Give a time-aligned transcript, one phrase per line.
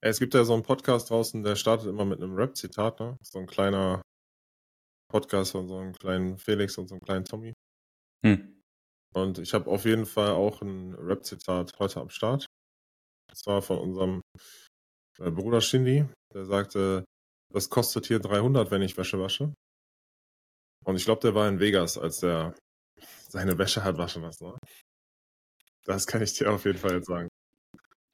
[0.00, 3.18] Es gibt ja so einen Podcast draußen, der startet immer mit einem Rap-Zitat, ne?
[3.20, 4.02] So ein kleiner
[5.10, 7.52] Podcast von so einem kleinen Felix und so einem kleinen Tommy.
[8.24, 8.62] Hm.
[9.14, 12.46] Und ich habe auf jeden Fall auch ein Rap-Zitat heute am Start.
[13.28, 14.20] Das war von unserem
[15.18, 16.06] äh, Bruder Shindy.
[16.32, 17.04] Der sagte,
[17.52, 19.52] das kostet hier 300, wenn ich Wäsche wasche.
[20.84, 22.54] Und ich glaube, der war in Vegas, als der
[23.28, 24.46] seine Wäsche hat waschen lassen.
[24.46, 24.58] Ne?
[25.84, 27.28] Das kann ich dir auf jeden Fall jetzt sagen.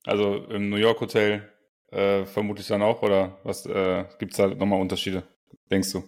[0.07, 1.54] Also im New York Hotel
[1.95, 5.25] äh, vermute ich dann auch, oder was äh, gibt es da nochmal Unterschiede,
[5.71, 6.05] denkst du?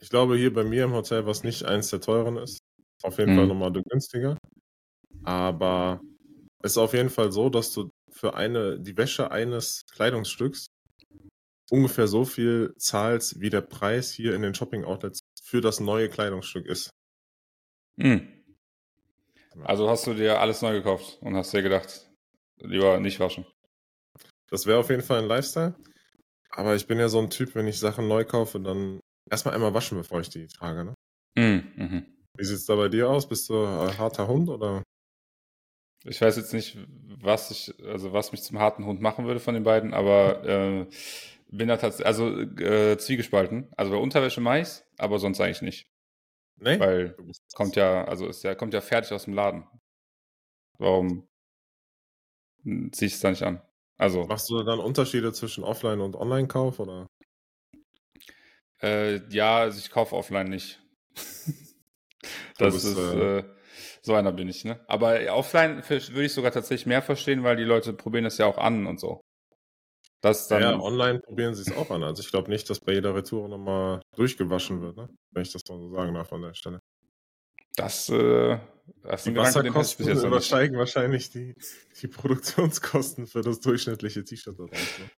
[0.00, 2.58] Ich glaube, hier bei mir im Hotel, was nicht eins der teuren ist,
[3.02, 3.36] auf jeden Mhm.
[3.36, 4.36] Fall nochmal günstiger.
[5.24, 6.00] Aber
[6.62, 10.66] es ist auf jeden Fall so, dass du für eine, die Wäsche eines Kleidungsstücks
[11.70, 16.66] ungefähr so viel zahlst, wie der Preis hier in den Shopping-Outlets für das neue Kleidungsstück
[16.66, 16.90] ist.
[17.98, 18.18] Hm.
[19.64, 22.10] Also hast du dir alles neu gekauft und hast dir gedacht,
[22.58, 23.46] lieber nicht waschen.
[24.52, 25.74] Das wäre auf jeden Fall ein Lifestyle.
[26.50, 29.72] Aber ich bin ja so ein Typ, wenn ich Sachen neu kaufe, dann erstmal einmal
[29.72, 30.84] waschen, bevor ich die trage.
[30.84, 30.94] Ne?
[31.38, 32.06] Hm, mhm.
[32.36, 33.26] Wie sieht's da bei dir aus?
[33.26, 34.82] Bist du ein harter Hund oder?
[36.04, 36.76] Ich weiß jetzt nicht,
[37.22, 40.86] was ich, also was mich zum harten Hund machen würde von den beiden, aber äh,
[41.48, 43.72] bin da tatsächlich, also äh, zwiegespalten.
[43.78, 45.86] Also bei Unterwäsche ich's, aber sonst eigentlich nicht.
[46.56, 46.78] Nee?
[46.78, 47.16] Weil
[47.54, 49.66] kommt ja, also ist ja, kommt ja fertig aus dem Laden.
[50.78, 51.26] Warum
[52.64, 53.62] ziehe ich es da nicht an?
[54.02, 57.06] Also, Machst du dann Unterschiede zwischen Offline- und Online-Kauf oder?
[58.82, 60.80] äh, ja, also ich kaufe offline nicht.
[62.58, 63.44] Das bist, ist, äh, äh,
[64.02, 64.80] so einer bin ich, ne?
[64.88, 68.46] Aber offline ver- würde ich sogar tatsächlich mehr verstehen, weil die Leute probieren das ja
[68.46, 69.20] auch an und so.
[70.22, 72.02] Das dann, ja, online probieren sie es auch an.
[72.04, 75.08] Also ich glaube nicht, dass bei jeder Retour nochmal durchgewaschen wird, ne?
[75.32, 76.80] wenn ich das mal so sagen darf an der Stelle.
[77.76, 78.58] Das, äh,
[79.02, 80.24] das Die Wasserkosten nicht.
[80.24, 81.54] übersteigen wahrscheinlich die,
[82.00, 85.10] die Produktionskosten für das durchschnittliche T-Shirt draußen.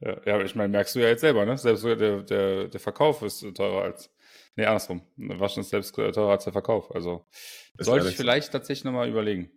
[0.00, 1.58] Ja, ja, aber ich meine, merkst du ja jetzt selber, ne?
[1.58, 4.10] Selbst der, der, der Verkauf ist teurer als.
[4.54, 5.02] Nee, andersrum.
[5.16, 6.94] Waschen ist selbst teurer als der Verkauf.
[6.94, 7.26] Also
[7.76, 9.50] Ist sollte ich vielleicht tatsächlich nochmal überlegen.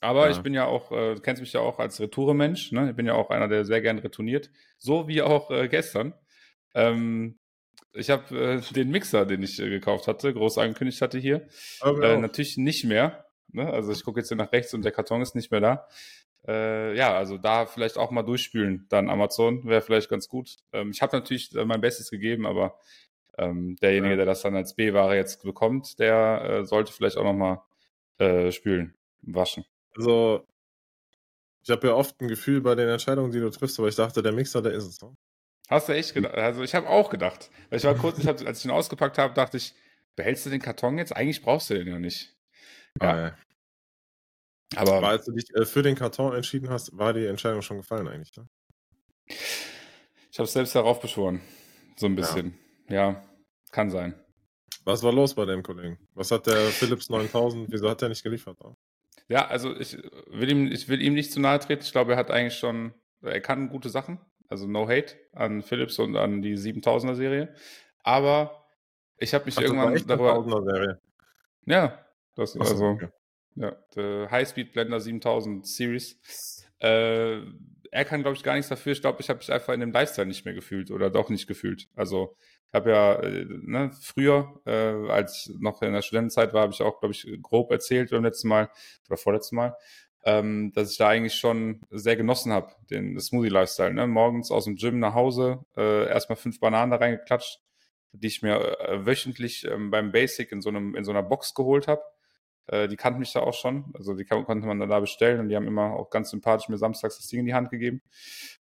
[0.00, 0.32] Aber Ja.
[0.32, 2.90] ich bin ja auch, äh, du kennst mich ja auch als Retoure-Mensch, ne?
[2.90, 4.50] Ich bin ja auch einer, der sehr gern retourniert.
[4.78, 6.14] So wie auch äh, gestern.
[6.74, 7.38] Ähm,
[7.94, 11.46] ich habe äh, den Mixer, den ich äh, gekauft hatte, groß angekündigt hatte hier,
[11.80, 13.26] Aber äh, natürlich nicht mehr.
[13.52, 13.70] Ne?
[13.70, 15.88] Also ich gucke jetzt hier nach rechts und der Karton ist nicht mehr da.
[16.46, 18.86] Äh, ja, also da vielleicht auch mal durchspülen.
[18.88, 20.56] Dann Amazon wäre vielleicht ganz gut.
[20.72, 22.78] Ähm, ich habe natürlich äh, mein Bestes gegeben, aber
[23.38, 24.16] ähm, derjenige, Ja.
[24.16, 27.62] der das dann als B-Ware jetzt bekommt, der äh, sollte vielleicht auch noch mal
[28.18, 29.64] äh, spülen, waschen.
[29.96, 30.46] Also,
[31.62, 34.22] ich habe ja oft ein Gefühl bei den Entscheidungen, die du triffst, aber ich dachte,
[34.22, 35.00] der Mixer, der ist es.
[35.00, 35.14] Ne?
[35.68, 36.34] Hast du echt gedacht?
[36.34, 37.50] Also ich habe auch gedacht.
[37.70, 39.74] Weil ich war kurz, ich hab, als ich ihn ausgepackt habe, dachte ich,
[40.16, 41.16] behältst du den Karton jetzt?
[41.16, 42.34] Eigentlich brauchst du den ja nicht.
[43.00, 43.28] Ja.
[43.28, 43.32] Äh,
[44.76, 47.78] Aber Aber als du dich äh, für den Karton entschieden hast, war die Entscheidung schon
[47.78, 48.36] gefallen eigentlich.
[48.36, 48.48] Ne?
[49.26, 51.40] ich habe es selbst heraufbeschworen.
[51.96, 52.58] So ein bisschen.
[52.88, 53.22] Ja,
[53.70, 54.14] kann sein.
[54.84, 55.98] Was war los bei dem Kollegen?
[56.14, 58.58] Was hat der Philips 9000, wieso hat der nicht geliefert?
[59.28, 59.96] Ja, also ich
[60.26, 61.82] will ihm, ich will ihm nicht zu nahe treten.
[61.82, 64.18] Ich glaube, er hat eigentlich schon, er kann gute Sachen.
[64.52, 67.54] Also no hate an Philips und an die 7000er Serie.
[68.02, 68.66] Aber
[69.16, 71.00] ich habe mich Ach, irgendwann darüber, 1000er Serie.
[71.64, 72.04] ja,
[72.34, 73.08] das, Ach so, also, okay.
[73.54, 76.66] ja, der Highspeed Blender 7000 Series.
[76.80, 77.38] Äh,
[77.90, 78.92] er kann, glaube ich, gar nichts dafür.
[78.92, 81.46] Ich glaube, ich habe mich einfach in dem Lifestyle nicht mehr gefühlt oder doch nicht
[81.46, 81.88] gefühlt.
[81.96, 82.36] Also,
[82.68, 86.74] ich habe ja äh, ne, früher, äh, als ich noch in der Studentenzeit war, habe
[86.74, 88.70] ich auch, glaube ich, grob erzählt beim letzten Mal
[89.08, 89.74] oder vorletzten Mal,
[90.24, 93.92] ähm, dass ich da eigentlich schon sehr genossen habe, den Smoothie-Lifestyle.
[93.92, 94.06] Ne?
[94.06, 97.60] Morgens aus dem Gym nach Hause, äh, erstmal fünf Bananen da reingeklatscht,
[98.12, 101.54] die ich mir äh, wöchentlich ähm, beim Basic in so, einem, in so einer Box
[101.54, 102.02] geholt habe.
[102.66, 103.92] Äh, die kannten mich da auch schon.
[103.94, 106.68] Also die kann, konnte man dann da bestellen und die haben immer auch ganz sympathisch
[106.68, 108.02] mir samstags das Ding in die Hand gegeben.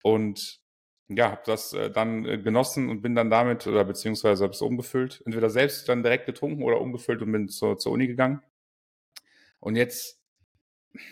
[0.01, 0.59] Und
[1.09, 4.61] ja, habe das äh, dann äh, genossen und bin dann damit, oder beziehungsweise habe es
[4.61, 8.41] umgefüllt, entweder selbst dann direkt getrunken oder umgefüllt und bin zur, zur Uni gegangen.
[9.59, 10.16] Und jetzt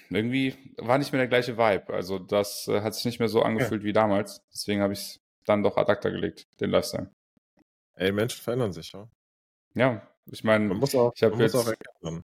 [0.10, 1.94] irgendwie war nicht mehr der gleiche Vibe.
[1.94, 4.42] Also das äh, hat sich nicht mehr so angefühlt wie damals.
[4.52, 7.12] Deswegen habe ich es dann doch ad acta gelegt, den Lifestyle.
[7.96, 9.08] Ey, Menschen verändern sich, ja.
[9.76, 12.24] Ja, ich meine, Man muss auch, ich hab man muss jetzt- auch erkennen.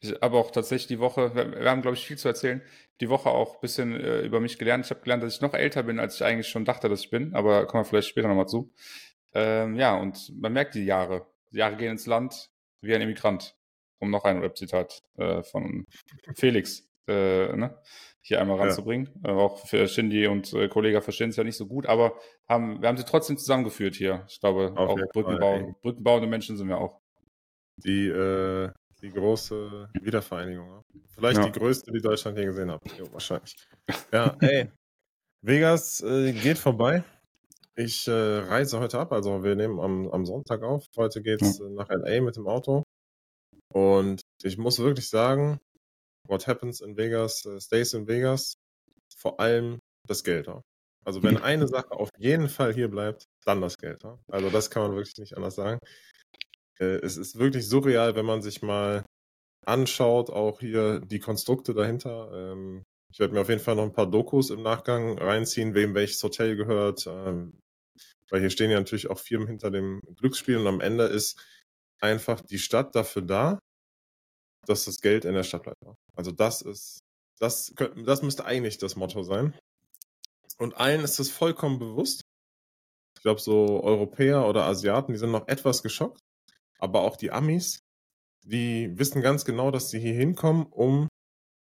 [0.00, 2.60] Ich habe auch tatsächlich die Woche, wir, wir haben, glaube ich, viel zu erzählen,
[3.00, 4.84] die Woche auch ein bisschen äh, über mich gelernt.
[4.84, 7.10] Ich habe gelernt, dass ich noch älter bin, als ich eigentlich schon dachte, dass ich
[7.10, 8.70] bin, aber kommen wir vielleicht später nochmal zu.
[9.32, 11.26] Ähm, ja, und man merkt die Jahre.
[11.52, 12.50] Die Jahre gehen ins Land
[12.82, 13.56] wie ein Immigrant,
[14.00, 15.84] um noch ein Rap-Zitat äh, von
[16.36, 17.78] Felix äh, ne,
[18.22, 18.64] hier einmal Ja.
[18.64, 19.08] ranzubringen.
[19.24, 22.14] Äh, auch für Shindy und äh, Kollege verstehen es ja nicht so gut, aber
[22.48, 24.24] haben, wir haben sie trotzdem zusammengeführt hier.
[24.28, 27.00] Ich glaube, Auf auch Brückenbau, brückenbauende Menschen sind wir auch.
[27.76, 28.70] Die, äh,
[29.02, 30.68] die große Wiedervereinigung.
[30.68, 30.82] Ja?
[31.10, 31.44] Vielleicht Ja.
[31.46, 32.80] die größte, die Deutschland je gesehen hat.
[32.98, 33.56] Jo, wahrscheinlich.
[34.12, 34.70] Ja, ey.
[35.42, 37.02] Vegas äh, geht vorbei.
[37.76, 40.86] Ich äh, reise heute ab, also wir nehmen am, am Sonntag auf.
[40.96, 41.68] Heute geht's ja.
[41.70, 42.83] nach LA mit dem Auto.
[43.74, 45.58] Und ich muss wirklich sagen,
[46.28, 48.54] what happens in Vegas uh, stays in Vegas.
[49.16, 50.48] Vor allem das Geld.
[51.04, 54.02] Also wenn eine Sache auf jeden Fall hier bleibt, dann das Geld.
[54.28, 55.78] Also das kann man wirklich nicht anders sagen.
[56.78, 59.04] Äh, es ist wirklich surreal, wenn man sich mal
[59.66, 62.30] anschaut, auch hier die Konstrukte dahinter.
[62.32, 65.94] Ähm, ich werde mir auf jeden Fall noch ein paar Dokus im Nachgang reinziehen, wem
[65.94, 67.06] welches Hotel gehört.
[67.06, 67.58] Ähm,
[68.30, 71.38] weil hier stehen ja natürlich auch Firmen hinter dem Glücksspiel und am Ende ist
[72.04, 73.58] einfach die Stadt dafür da,
[74.66, 75.82] dass das Geld in der Stadt bleibt.
[76.14, 77.00] Also das ist,
[77.40, 77.74] das,
[78.04, 79.58] das müsste eigentlich das Motto sein.
[80.58, 82.20] Und allen ist es vollkommen bewusst.
[83.16, 86.20] Ich glaube, so Europäer oder Asiaten, die sind noch etwas geschockt.
[86.78, 87.78] Aber auch die Amis,
[88.44, 91.08] die wissen ganz genau, dass sie hier hinkommen, um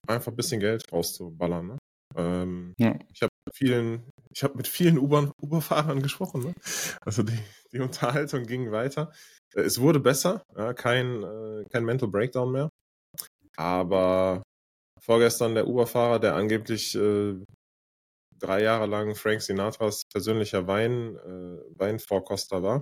[0.07, 1.67] einfach ein bisschen Geld rauszuballern.
[1.67, 1.77] Ne?
[2.15, 2.97] Ähm, ja.
[3.13, 6.43] Ich habe vielen, ich habe mit vielen Uber-Fahrern gesprochen.
[6.43, 6.53] Ne?
[7.01, 7.37] Also die,
[7.71, 9.11] die Unterhaltung ging weiter.
[9.53, 12.69] Es wurde besser, ja, kein, äh, kein Mental Breakdown mehr.
[13.57, 14.43] Aber
[15.01, 17.35] vorgestern der Uber-Fahrer, der angeblich äh,
[18.39, 22.81] drei Jahre lang Frank Sinatras persönlicher Wein, äh, Weinvorkoster war.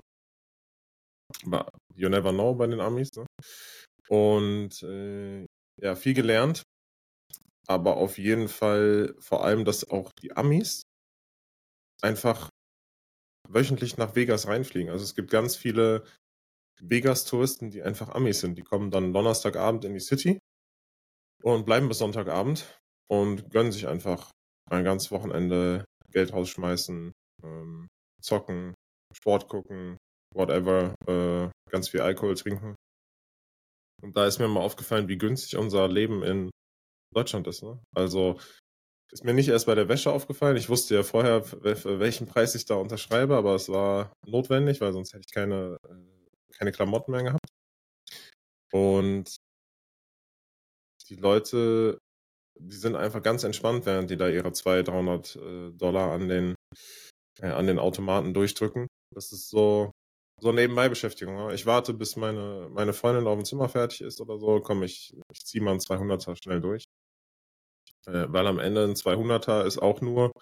[1.44, 3.10] Aber you never know bei den Amis.
[3.16, 3.26] Ne?
[4.08, 5.46] Und äh,
[5.80, 6.62] ja, viel gelernt.
[7.66, 10.82] Aber auf jeden Fall vor allem, dass auch die Amis
[12.02, 12.48] einfach
[13.48, 14.90] wöchentlich nach Vegas reinfliegen.
[14.90, 16.04] Also es gibt ganz viele
[16.80, 18.56] Vegas-Touristen, die einfach Amis sind.
[18.56, 20.38] Die kommen dann Donnerstagabend in die City
[21.42, 22.80] und bleiben bis Sonntagabend
[23.10, 24.30] und gönnen sich einfach
[24.70, 27.12] ein ganzes Wochenende Geld rausschmeißen,
[27.42, 27.88] ähm,
[28.20, 28.74] zocken,
[29.14, 29.96] Sport gucken,
[30.34, 32.76] whatever, äh, ganz viel Alkohol trinken.
[34.02, 36.50] Und da ist mir mal aufgefallen, wie günstig unser Leben in
[37.14, 37.62] Deutschland ist.
[37.62, 37.82] Ne?
[37.94, 38.38] Also
[39.12, 40.56] ist mir nicht erst bei der Wäsche aufgefallen.
[40.56, 45.12] Ich wusste ja vorher, welchen Preis ich da unterschreibe, aber es war notwendig, weil sonst
[45.12, 47.48] hätte ich keine, äh, keine Klamotten mehr gehabt.
[48.72, 49.36] Und
[51.08, 51.98] die Leute,
[52.58, 56.54] die sind einfach ganz entspannt, während die da ihre 200, 300 äh, Dollar an den,
[57.40, 58.86] äh, an den Automaten durchdrücken.
[59.12, 59.90] Das ist so,
[60.40, 61.36] so Nebenbei-Beschäftigung.
[61.36, 61.50] Ja.
[61.50, 65.12] Ich warte, bis meine, meine Freundin auf dem Zimmer fertig ist oder so, komm, ich,
[65.32, 66.84] ich ziehe mal einen 200er schnell durch.
[68.06, 70.32] Äh, weil am Ende ein 200er ist auch nur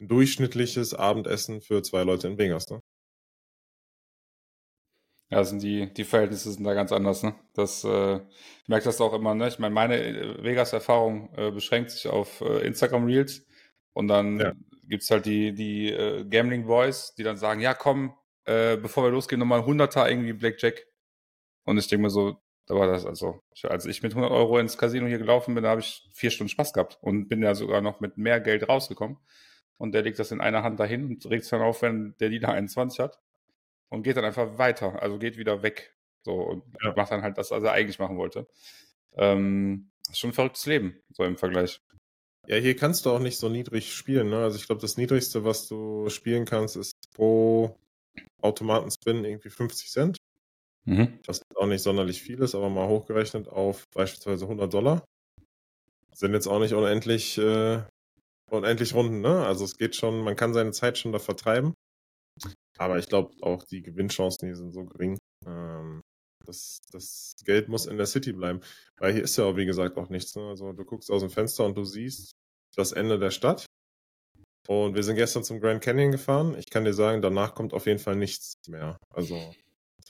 [0.00, 2.68] ein durchschnittliches Abendessen für zwei Leute in Vegas.
[2.70, 2.80] Ne?
[5.30, 7.34] Ja, sind die, die Verhältnisse sind da ganz anders, ne?
[7.52, 9.48] Das äh, ich merke das auch immer, ne?
[9.48, 13.46] Ich meine, meine äh, Vegas-Erfahrung äh, beschränkt sich auf äh, Instagram Reels
[13.92, 14.52] und dann ja.
[14.88, 19.10] gibt's halt die, die äh, Gambling Boys, die dann sagen, ja komm, äh, bevor wir
[19.10, 20.86] losgehen, nochmal 100er irgendwie Blackjack.
[21.64, 22.38] Und ich denke mir so,
[22.68, 25.70] da war das also, als ich mit 100 Euro ins Casino hier gelaufen bin, da
[25.70, 29.16] habe ich vier Stunden Spaß gehabt und bin ja sogar noch mit mehr Geld rausgekommen.
[29.78, 32.28] Und der legt das in einer Hand dahin und regt es dann auf, wenn der
[32.28, 33.20] Dealer 21 hat
[33.88, 35.96] und geht dann einfach weiter, also geht wieder weg.
[36.24, 36.92] So und ja.
[36.94, 38.46] macht dann halt das, was er eigentlich machen wollte.
[39.16, 41.80] Ähm, schon ein verrücktes Leben, so im Vergleich.
[42.46, 44.28] Ja, hier kannst du auch nicht so niedrig spielen.
[44.28, 44.42] Ne?
[44.42, 47.78] Also ich glaube, das Niedrigste, was du spielen kannst, ist pro
[48.42, 50.18] Automaten-Spin irgendwie 50 Cent.
[50.88, 51.18] Mhm.
[51.26, 55.04] Was auch nicht sonderlich viel ist, aber mal hochgerechnet auf beispielsweise 100 Dollar.
[56.14, 57.82] Sind jetzt auch nicht unendlich, äh,
[58.50, 59.44] unendlich Runden, ne?
[59.44, 61.74] Also es geht schon, man kann seine Zeit schon da vertreiben.
[62.78, 65.18] Aber ich glaube auch, die Gewinnchancen hier sind so gering.
[65.46, 66.00] Ähm,
[66.46, 68.60] das, das Geld muss in der City bleiben.
[68.98, 70.34] Weil hier ist ja auch, wie gesagt, auch nichts.
[70.36, 70.48] Ne?
[70.48, 72.32] Also du guckst aus dem Fenster und du siehst
[72.76, 73.66] das Ende der Stadt.
[74.66, 76.56] Und wir sind gestern zum Grand Canyon gefahren.
[76.58, 78.96] Ich kann dir sagen, danach kommt auf jeden Fall nichts mehr.
[79.12, 79.52] Also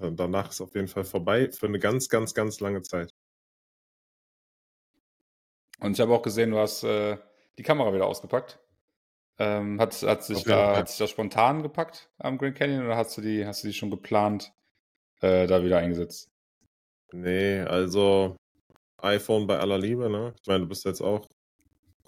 [0.00, 3.12] danach ist auf jeden Fall vorbei für eine ganz, ganz, ganz lange Zeit.
[5.80, 7.18] Und ich habe auch gesehen, du hast äh,
[7.56, 8.58] die Kamera wieder ausgepackt.
[9.40, 13.16] Ähm, hat, hat, sich da, hat sich das spontan gepackt am Grand Canyon oder hast
[13.16, 14.52] du die, hast du die schon geplant
[15.20, 16.28] äh, da wieder eingesetzt?
[17.12, 18.36] Nee, also
[19.00, 20.34] iPhone bei aller Liebe, ne?
[20.40, 21.28] Ich meine, du bist jetzt auch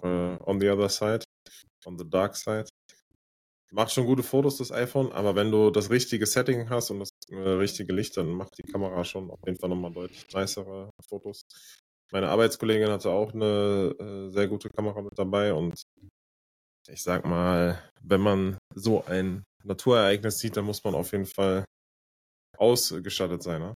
[0.03, 1.23] äh, on the other side,
[1.85, 2.65] on the dark side.
[3.71, 7.10] Macht schon gute Fotos, das iPhone, aber wenn du das richtige Setting hast und das
[7.31, 11.41] äh, richtige Licht, dann macht die Kamera schon auf jeden Fall nochmal deutlich nicere Fotos.
[12.11, 15.81] Meine Arbeitskollegin hatte auch eine äh, sehr gute Kamera mit dabei und
[16.87, 21.63] ich sag mal, wenn man so ein Naturereignis sieht, dann muss man auf jeden Fall
[22.57, 23.61] ausgestattet sein.
[23.61, 23.73] Ne?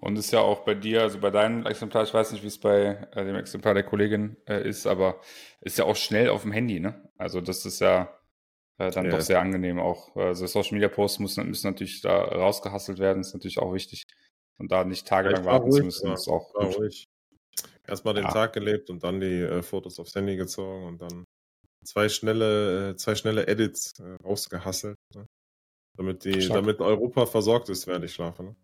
[0.00, 2.58] Und ist ja auch bei dir, also bei deinem Exemplar, ich weiß nicht, wie es
[2.58, 5.20] bei äh, dem Exemplar der Kollegin äh, ist, aber
[5.60, 7.10] ist ja auch schnell auf dem Handy, ne?
[7.18, 8.19] Also das ist ja
[8.80, 9.10] äh, dann ja.
[9.10, 10.16] doch sehr angenehm auch.
[10.16, 14.04] Also Social Media Posts müssen, müssen natürlich da rausgehasselt werden, ist natürlich auch wichtig.
[14.58, 16.78] Und da nicht tagelang warten ruhig, zu müssen, ja, ist auch gut.
[16.78, 17.06] Ruhig.
[17.86, 18.30] Erstmal den ja.
[18.30, 21.24] Tag gelebt und dann die äh, Fotos aufs Handy gezogen und dann
[21.84, 25.26] zwei schnelle, äh, zwei schnelle Edits äh, rausgehasselt, ne?
[25.98, 26.60] damit die, Stark.
[26.60, 28.44] damit Europa versorgt ist, während ich schlafe.
[28.44, 28.56] Ne?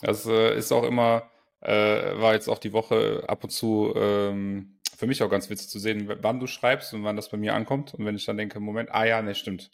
[0.00, 4.80] Das äh, ist auch immer, äh, war jetzt auch die Woche ab und zu ähm,
[4.96, 7.54] für mich auch ganz witzig zu sehen, wann du schreibst und wann das bei mir
[7.54, 7.94] ankommt.
[7.94, 9.70] Und wenn ich dann denke, Moment, ah ja, ne, stimmt.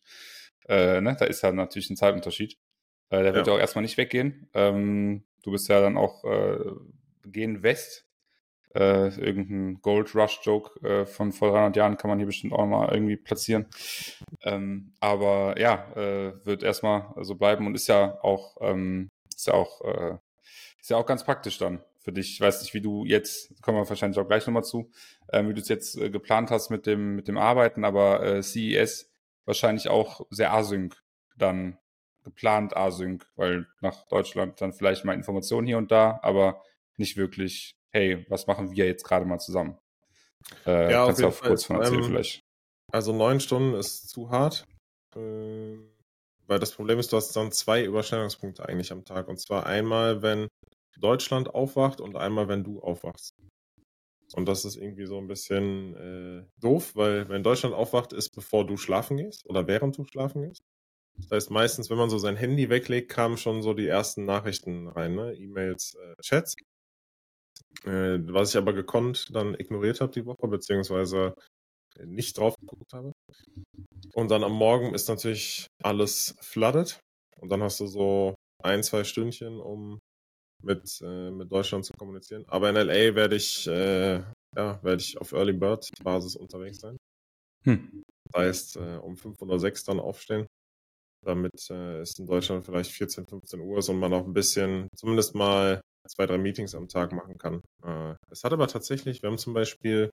[0.69, 2.57] Äh, ne, da ist ja natürlich ein Zeitunterschied.
[3.11, 3.57] Äh, der wird ja Ja.
[3.57, 4.49] auch erstmal nicht weggehen.
[4.55, 6.59] Ähm, du bist ja dann auch äh,
[7.27, 8.07] gehen West.
[8.73, 12.67] Äh, irgendein Gold Rush Joke äh, von vor 300 Jahren kann man hier bestimmt auch
[12.67, 13.67] mal irgendwie platzieren.
[14.45, 19.55] Ähm, aber ja, äh, wird erstmal so bleiben und ist ja auch, ähm, ist ja
[19.55, 20.19] auch, äh,
[20.81, 22.33] ist ja auch ganz praktisch dann für dich.
[22.33, 24.91] Ich weiß nicht, wie du jetzt, kommen wir wahrscheinlich auch gleich nochmal zu,
[25.33, 28.43] ähm, wie du es jetzt äh, geplant hast mit dem, mit dem Arbeiten, aber äh,
[28.43, 29.11] CES
[29.45, 30.97] wahrscheinlich auch sehr async
[31.37, 31.79] dann
[32.23, 36.63] geplant async, weil nach Deutschland dann vielleicht mal Informationen hier und da, aber
[36.97, 39.79] nicht wirklich, hey, was machen wir jetzt gerade mal zusammen?
[40.67, 42.43] Äh, Ja, kannst du auch kurz von erzählen Ähm, vielleicht.
[42.93, 44.67] Also neun Stunden ist zu hart.
[45.17, 45.79] Äh,
[46.47, 49.29] weil das Problem ist, du hast dann zwei Überschneidungspunkte eigentlich am Tag.
[49.29, 50.49] Und zwar einmal, wenn
[50.99, 53.35] Deutschland aufwacht und einmal, wenn du aufwachst.
[54.35, 58.67] Und das ist irgendwie so ein bisschen äh, doof, weil wenn Deutschland aufwacht, ist bevor
[58.67, 60.63] du schlafen gehst oder während du schlafen gehst.
[61.19, 64.89] Das heißt, meistens, wenn man so sein Handy weglegt, kamen schon so die ersten Nachrichten
[64.89, 65.35] rein, ne?
[65.35, 66.55] E-Mails, äh, Chats.
[67.85, 71.35] Äh, was ich aber gekonnt dann ignoriert habe die Woche, beziehungsweise
[72.05, 73.13] nicht drauf geguckt habe.
[74.15, 77.01] Und dann am Morgen ist natürlich alles flooded.
[77.41, 79.99] Und dann hast du so ein, zwei Stündchen, um
[80.63, 82.45] mit, äh, mit Deutschland zu kommunizieren.
[82.49, 84.19] Aber in LA werde ich, äh,
[84.57, 86.97] ja, werde ich auf Early Bird Basis unterwegs sein.
[87.65, 88.03] Hm.
[88.33, 90.47] Das heißt, äh, um 5 oder 6 dann aufstehen.
[91.25, 94.89] Damit äh, es in Deutschland vielleicht 14, 15 Uhr ist und man auch ein bisschen,
[94.97, 97.63] zumindest mal zwei, drei Meetings am Tag machen kann.
[97.85, 100.11] Äh, es hat aber tatsächlich, wir haben zum Beispiel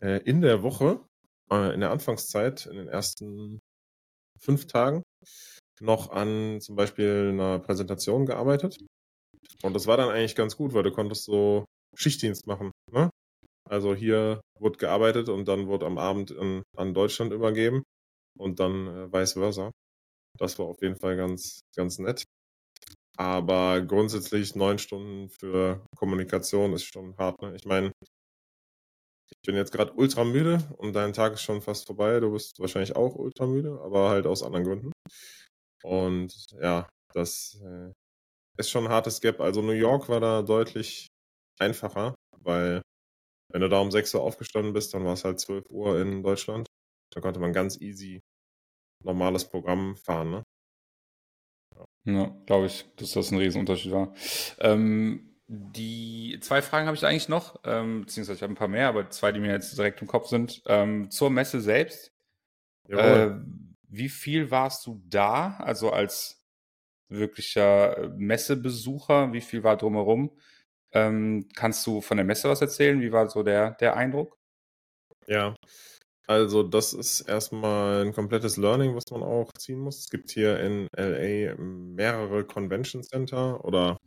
[0.00, 1.00] äh, in der Woche,
[1.50, 3.60] äh, in der Anfangszeit, in den ersten
[4.40, 5.02] fünf Tagen,
[5.80, 8.78] noch an zum Beispiel einer Präsentation gearbeitet.
[9.62, 11.64] Und das war dann eigentlich ganz gut, weil du konntest so
[11.96, 12.70] Schichtdienst machen.
[12.92, 13.10] Ne?
[13.68, 17.82] Also hier wurde gearbeitet und dann wurde am Abend an, an Deutschland übergeben
[18.38, 19.70] und dann äh, vice versa.
[20.38, 22.24] Das war auf jeden Fall ganz, ganz nett.
[23.18, 27.40] Aber grundsätzlich neun Stunden für Kommunikation ist schon hart.
[27.40, 27.56] Ne?
[27.56, 27.90] Ich meine,
[29.30, 32.20] ich bin jetzt gerade ultra müde und dein Tag ist schon fast vorbei.
[32.20, 34.92] Du bist wahrscheinlich auch ultra müde, aber halt aus anderen Gründen.
[35.82, 37.92] Und ja, das äh,
[38.56, 39.40] ist schon ein hartes Gap.
[39.40, 41.08] Also New York war da deutlich
[41.58, 42.82] einfacher, weil
[43.52, 46.22] wenn du da um 6 Uhr aufgestanden bist, dann war es halt 12 Uhr in
[46.22, 46.66] Deutschland.
[47.12, 48.20] Da konnte man ganz easy
[49.04, 50.30] normales Programm fahren.
[50.30, 50.42] Ne?
[52.04, 54.14] Ja, glaube ich, dass das ein Riesenunterschied war.
[54.58, 58.88] Ähm, die zwei Fragen habe ich eigentlich noch, ähm, beziehungsweise ich habe ein paar mehr,
[58.88, 60.62] aber zwei, die mir jetzt direkt im Kopf sind.
[60.66, 62.12] Ähm, zur Messe selbst.
[62.88, 63.30] Äh,
[63.88, 66.45] wie viel warst du da, also als
[67.08, 69.32] wirklicher Messebesucher?
[69.32, 70.30] Wie viel war drumherum?
[70.92, 73.00] Ähm, kannst du von der Messe was erzählen?
[73.00, 74.36] Wie war so der, der Eindruck?
[75.26, 75.54] Ja,
[76.26, 79.98] also das ist erstmal ein komplettes Learning, was man auch ziehen muss.
[80.00, 83.98] Es gibt hier in LA mehrere Convention Center oder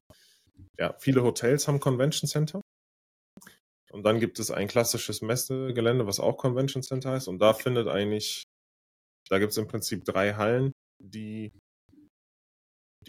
[0.78, 2.62] ja, viele Hotels haben Convention Center.
[3.92, 7.28] Und dann gibt es ein klassisches Messegelände, was auch Convention Center heißt.
[7.28, 8.44] Und da findet eigentlich,
[9.30, 11.52] da gibt es im Prinzip drei Hallen, die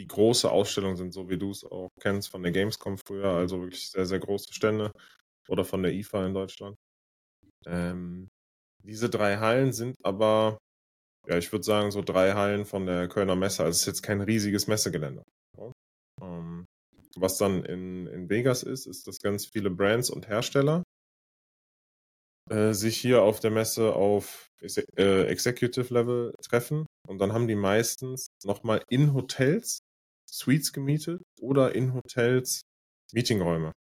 [0.00, 3.60] die große Ausstellung sind, so wie du es auch kennst von der Gamescom früher, also
[3.60, 4.92] wirklich sehr, sehr große Stände
[5.46, 6.76] oder von der IFA in Deutschland.
[7.66, 8.28] Ähm,
[8.82, 10.56] diese drei Hallen sind aber,
[11.28, 13.62] ja, ich würde sagen, so drei Hallen von der Kölner Messe.
[13.62, 15.22] Also es ist jetzt kein riesiges Messegelände.
[16.22, 16.64] Ähm,
[17.16, 20.82] was dann in, in Vegas ist, ist, dass ganz viele Brands und Hersteller
[22.48, 24.48] äh, sich hier auf der Messe auf
[24.96, 29.80] äh, Executive Level treffen und dann haben die meistens nochmal in Hotels
[30.32, 32.62] Suites gemietet oder in Hotels
[33.12, 33.72] Meetingräume.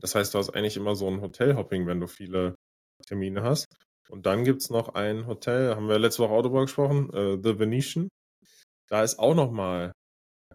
[0.00, 2.54] Das heißt, du hast eigentlich immer so ein Hotelhopping, wenn du viele
[3.06, 3.66] Termine hast.
[4.08, 7.58] Und dann gibt's noch ein Hotel, haben wir letzte Woche auch drüber gesprochen, äh, The
[7.58, 8.08] Venetian.
[8.88, 9.92] Da ist auch nochmal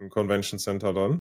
[0.00, 1.20] ein Convention Center dran,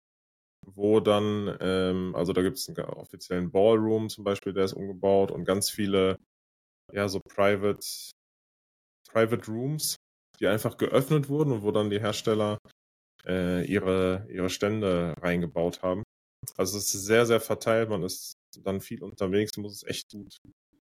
[0.66, 5.44] wo dann, ähm, also da gibt's einen offiziellen Ballroom zum Beispiel, der ist umgebaut und
[5.44, 6.16] ganz viele,
[6.92, 7.86] ja, so Private,
[9.10, 9.96] Private Rooms,
[10.40, 12.58] die einfach geöffnet wurden und wo dann die Hersteller
[13.26, 16.02] äh, ihre, ihre Stände reingebaut haben.
[16.56, 20.36] Also es ist sehr, sehr verteilt, man ist dann viel unterwegs, muss es echt gut,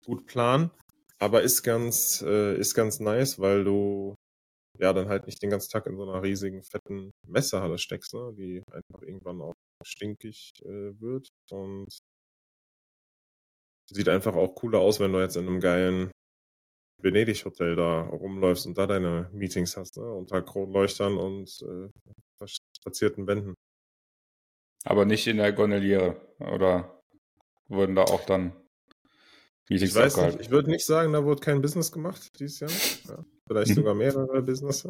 [0.04, 0.70] gut planen.
[1.18, 4.14] Aber ist ganz, äh, ist ganz nice, weil du
[4.78, 8.34] ja dann halt nicht den ganzen Tag in so einer riesigen, fetten Messehalle steckst, ne?
[8.36, 9.54] die einfach irgendwann auch
[9.84, 11.28] stinkig äh, wird.
[11.50, 11.88] Und
[13.90, 16.10] sieht einfach auch cooler aus, wenn du jetzt in einem geilen
[17.02, 20.10] Venedig-Hotel da rumläufst und da deine Meetings hast, ne?
[20.10, 22.46] unter Kronleuchtern und äh,
[22.82, 23.54] verzierten Wänden.
[24.84, 27.02] Aber nicht in der Gondeliere, oder
[27.68, 28.52] wurden da auch dann
[29.68, 32.70] Meetings ich weiß nicht, ich würde nicht sagen, da wurde kein Business gemacht dieses Jahr.
[33.08, 33.74] Ja, vielleicht mhm.
[33.74, 34.88] sogar mehrere Business.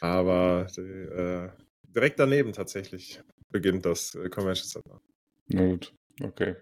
[0.00, 1.50] Aber die, äh,
[1.82, 5.00] direkt daneben tatsächlich beginnt das äh, Convention Center.
[5.48, 5.92] Na gut,
[6.22, 6.54] okay.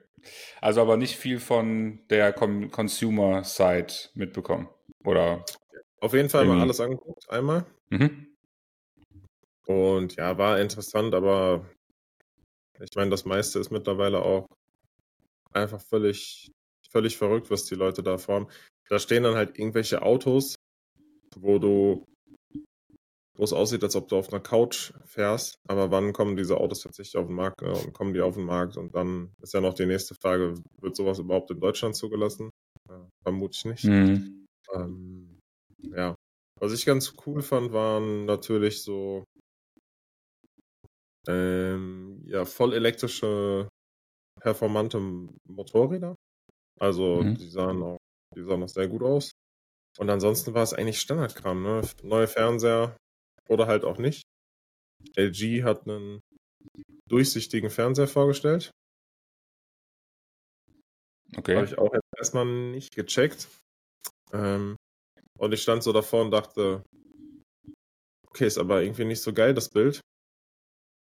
[0.60, 4.68] Also aber nicht viel von der Consumer-Side mitbekommen,
[5.04, 5.44] oder?
[6.00, 7.66] Auf jeden Fall mal alles angeguckt, einmal.
[7.90, 8.26] Mhm.
[9.66, 11.66] Und ja, war interessant, aber
[12.80, 14.46] ich meine, das meiste ist mittlerweile auch
[15.52, 16.52] einfach völlig,
[16.90, 18.48] völlig verrückt, was die Leute da formen.
[18.88, 20.54] Da stehen dann halt irgendwelche Autos,
[21.34, 22.06] wo du
[23.36, 25.58] wo es aussieht, als ob du auf einer Couch fährst.
[25.68, 27.72] Aber wann kommen diese Autos tatsächlich auf den Markt ne?
[27.72, 28.76] und kommen die auf den Markt?
[28.76, 32.50] Und dann ist ja noch die nächste Frage, wird sowas überhaupt in Deutschland zugelassen?
[32.88, 33.84] Äh, vermute ich nicht.
[33.84, 34.46] Mhm.
[34.74, 35.38] Ähm,
[35.80, 36.14] ja.
[36.58, 39.24] Was ich ganz cool fand, waren natürlich so
[41.28, 43.68] ähm, ja, voll elektrische,
[44.40, 45.00] performante
[45.48, 46.14] Motorräder.
[46.80, 47.36] Also mhm.
[47.36, 47.98] die sahen auch,
[48.34, 49.32] die sahen auch sehr gut aus.
[49.98, 51.80] Und ansonsten war es eigentlich Standardkram, ne?
[52.02, 52.96] Neue Fernseher,
[53.48, 54.22] oder halt auch nicht.
[55.16, 56.20] LG hat einen
[57.08, 58.70] durchsichtigen Fernseher vorgestellt.
[61.36, 61.56] Okay.
[61.56, 63.48] Habe ich auch erstmal nicht gecheckt.
[64.32, 64.76] Ähm,
[65.38, 66.82] und ich stand so davor und dachte,
[68.28, 70.00] okay, ist aber irgendwie nicht so geil, das Bild.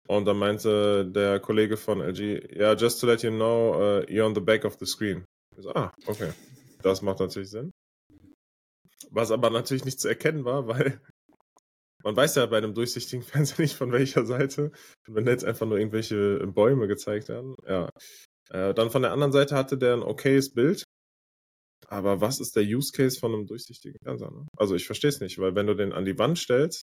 [0.08, 4.04] Und dann meinte der Kollege von LG, ja, yeah, just to let you know, uh,
[4.06, 5.26] you're on the back of the screen.
[5.58, 6.32] Ich so, ah, okay.
[6.84, 7.72] Das macht natürlich Sinn.
[9.10, 11.02] Was aber natürlich nicht zu erkennen war, weil
[12.06, 14.72] man weiß ja bei einem durchsichtigen Fernseher nicht von welcher Seite.
[15.08, 17.56] Wenn jetzt einfach nur irgendwelche Bäume gezeigt werden.
[17.68, 17.90] Ja.
[18.50, 20.84] Äh, dann von der anderen Seite hatte der ein okayes Bild.
[21.88, 24.32] Aber was ist der Use Case von einem durchsichtigen Fernseher?
[24.32, 24.48] Ne?
[24.56, 26.84] Also ich verstehe es nicht, weil wenn du den an die Wand stellst,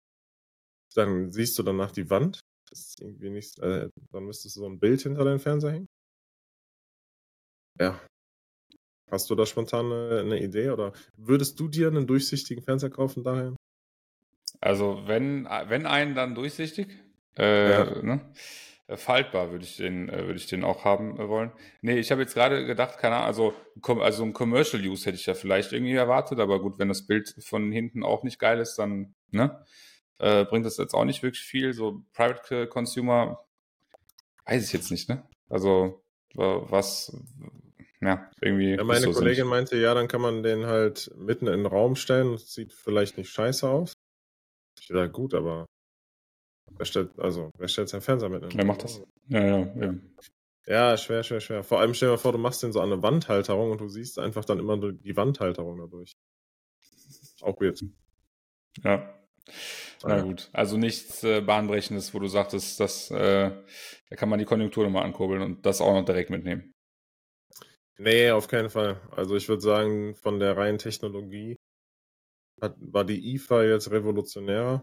[0.94, 2.40] dann siehst du danach die Wand.
[2.70, 5.88] Das ist irgendwie nicht, äh, dann müsstest du so ein Bild hinter deinem Fernseher hängen.
[7.78, 8.00] Ja.
[9.10, 13.22] Hast du da spontan eine, eine Idee oder würdest du dir einen durchsichtigen Fernseher kaufen
[13.22, 13.55] daher?
[14.60, 16.88] Also wenn, wenn einen dann durchsichtig,
[17.38, 18.02] äh, ja.
[18.02, 18.20] ne?
[18.94, 21.50] faltbar würde ich den, äh, würde ich den auch haben äh, wollen.
[21.82, 23.54] Nee, ich habe jetzt gerade gedacht, keine Ahnung, also,
[24.00, 27.34] also ein Commercial Use hätte ich ja vielleicht irgendwie erwartet, aber gut, wenn das Bild
[27.40, 29.64] von hinten auch nicht geil ist, dann ne,
[30.18, 31.72] äh, bringt das jetzt auch nicht wirklich viel.
[31.72, 33.44] So Private Consumer
[34.44, 35.24] weiß ich jetzt nicht, ne?
[35.48, 36.02] Also
[36.34, 37.16] was,
[38.02, 38.74] ja, irgendwie.
[38.74, 42.32] Ja, meine Kollegin meinte, ja, dann kann man den halt mitten in den Raum stellen.
[42.32, 43.94] Das sieht vielleicht nicht scheiße aus.
[44.94, 45.66] Dachte, gut, aber
[46.72, 48.44] wer stellt, also, wer stellt seinen Fernseher mit?
[48.54, 49.02] Wer macht das?
[49.28, 49.94] Ja, ja, ja.
[50.68, 51.62] Ja, schwer, schwer, schwer.
[51.62, 53.88] Vor allem stell dir mal vor, du machst den so an eine Wandhalterung und du
[53.88, 56.12] siehst einfach dann immer die Wandhalterung dadurch.
[57.40, 57.84] Auch weird.
[58.82, 59.12] Ja.
[60.02, 63.50] Na gut, also nichts äh, Bahnbrechendes, wo du sagtest, dass, äh,
[64.10, 66.72] da kann man die Konjunktur nochmal ankurbeln und das auch noch direkt mitnehmen.
[67.98, 69.00] Nee, auf keinen Fall.
[69.10, 71.56] Also ich würde sagen, von der reinen Technologie
[72.60, 74.82] hat, war die IFA jetzt revolutionärer.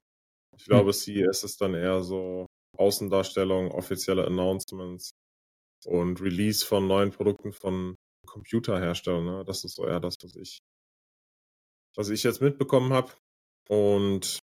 [0.57, 0.93] Ich glaube, hm.
[0.93, 2.45] CES ist dann eher so
[2.77, 5.11] Außendarstellung, offizielle Announcements
[5.85, 9.25] und Release von neuen Produkten von Computerherstellern.
[9.25, 9.45] Ne?
[9.45, 10.59] Das ist so eher das, was ich,
[11.95, 13.11] was ich jetzt mitbekommen habe.
[13.69, 14.39] Und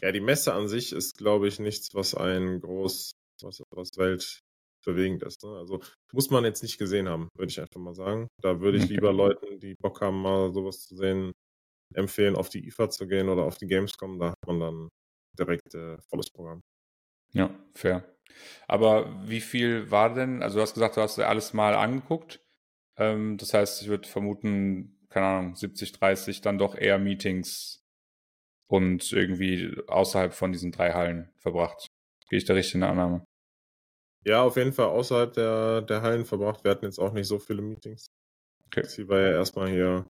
[0.00, 5.22] ja, die Messe an sich ist, glaube ich, nichts, was ein groß, was, was weltbewegend
[5.22, 5.42] ist.
[5.44, 5.56] Ne?
[5.56, 5.80] Also
[6.12, 8.28] muss man jetzt nicht gesehen haben, würde ich einfach mal sagen.
[8.40, 11.32] Da würde ich lieber Leuten, die Bock haben, mal sowas zu sehen,
[11.94, 14.18] empfehlen, auf die IFA zu gehen oder auf die Gamescom.
[14.18, 14.88] Da hat man dann
[15.38, 16.60] direkt äh, volles Programm.
[17.32, 18.04] Ja, fair.
[18.68, 22.40] Aber wie viel war denn, also du hast gesagt, du hast alles mal angeguckt.
[22.96, 27.82] Ähm, das heißt, ich würde vermuten, keine Ahnung, 70, 30 dann doch eher Meetings
[28.68, 31.86] und irgendwie außerhalb von diesen drei Hallen verbracht.
[32.28, 33.24] Gehe ich da richtig in der Annahme?
[34.24, 36.64] Ja, auf jeden Fall außerhalb der, der Hallen verbracht.
[36.64, 38.06] Wir hatten jetzt auch nicht so viele Meetings.
[38.66, 38.84] Okay.
[38.86, 40.06] Sie war ja erstmal hier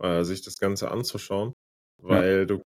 [0.00, 1.52] äh, sich das Ganze anzuschauen,
[2.02, 2.44] weil ja.
[2.44, 2.62] du,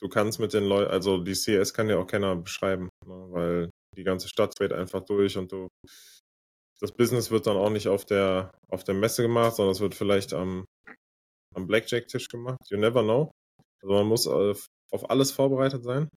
[0.00, 3.70] du kannst mit den Leuten, also die CS kann ja auch keiner beschreiben, ne, weil
[3.96, 5.68] die ganze Stadt dreht einfach durch und du,
[6.80, 9.94] das Business wird dann auch nicht auf der, auf der Messe gemacht, sondern es wird
[9.94, 10.66] vielleicht am,
[11.54, 12.58] am Blackjack-Tisch gemacht.
[12.68, 13.30] You never know.
[13.82, 16.08] Also man muss auf, auf alles vorbereitet sein.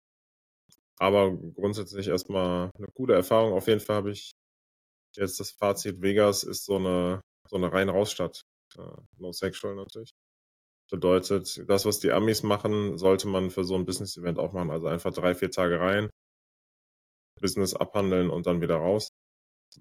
[1.00, 3.54] Aber grundsätzlich erstmal eine gute Erfahrung.
[3.54, 4.32] Auf jeden Fall habe ich
[5.16, 8.42] jetzt das Fazit, Vegas ist so eine, so eine rein-raus-Stadt.
[8.78, 10.12] Uh, no sexual natürlich.
[10.92, 14.72] Bedeutet, das, was die Amis machen, sollte man für so ein Business-Event auch machen.
[14.72, 16.10] Also einfach drei, vier Tage rein,
[17.42, 19.10] Business abhandeln und dann wieder raus.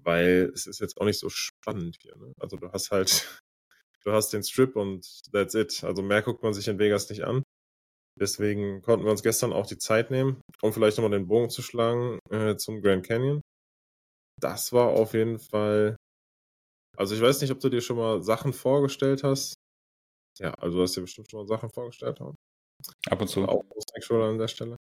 [0.02, 2.16] weil es ist jetzt auch nicht so spannend hier.
[2.16, 2.32] Ne?
[2.40, 3.10] Also du hast halt,
[4.04, 5.84] du hast den Strip und that's it.
[5.84, 7.42] Also mehr guckt man sich in Vegas nicht an.
[8.20, 11.62] Deswegen konnten wir uns gestern auch die Zeit nehmen, um vielleicht nochmal den Bogen zu
[11.62, 13.42] schlagen äh, zum Grand Canyon.
[14.40, 15.95] Das war auf jeden Fall.
[16.96, 19.54] Also ich weiß nicht, ob du dir schon mal Sachen vorgestellt hast.
[20.38, 22.20] Ja, also du hast dir bestimmt schon mal Sachen vorgestellt.
[23.08, 23.44] Ab und zu.
[23.46, 24.76] Auch sexual an der Stelle.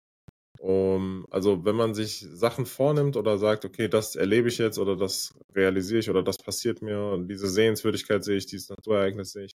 [0.61, 4.97] Um, also wenn man sich Sachen vornimmt oder sagt, okay, das erlebe ich jetzt oder
[4.97, 9.45] das realisiere ich oder das passiert mir und diese Sehenswürdigkeit sehe ich, dieses Naturereignis sehe
[9.45, 9.53] ich,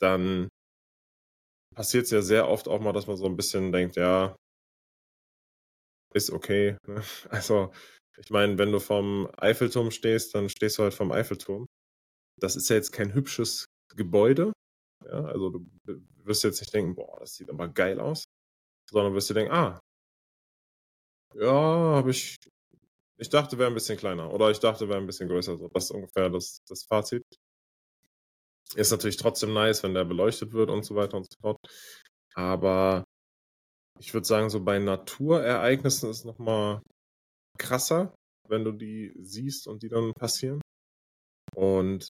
[0.00, 0.48] dann
[1.74, 4.36] passiert es ja sehr oft auch mal, dass man so ein bisschen denkt, ja,
[6.14, 6.76] ist okay.
[6.86, 7.02] Ne?
[7.30, 7.72] Also
[8.18, 11.66] ich meine, wenn du vom Eiffelturm stehst, dann stehst du halt vom Eiffelturm.
[12.40, 14.52] Das ist ja jetzt kein hübsches Gebäude.
[15.04, 15.66] Ja, also du
[16.24, 18.24] wirst jetzt nicht denken, boah, das sieht aber geil aus,
[18.90, 19.80] sondern wirst dir denken, ah,
[21.34, 22.36] ja, habe ich.
[23.18, 24.32] Ich dachte, wäre ein bisschen kleiner.
[24.32, 25.56] Oder ich dachte, wäre ein bisschen größer.
[25.56, 27.24] So, das ist ungefähr das, das Fazit.
[28.74, 31.58] Ist natürlich trotzdem nice, wenn der beleuchtet wird und so weiter und so fort.
[32.34, 33.04] Aber
[34.00, 36.82] ich würde sagen, so bei Naturereignissen ist nochmal
[37.56, 38.14] krasser,
[38.48, 40.60] wenn du die siehst und die dann passieren.
[41.54, 42.08] Und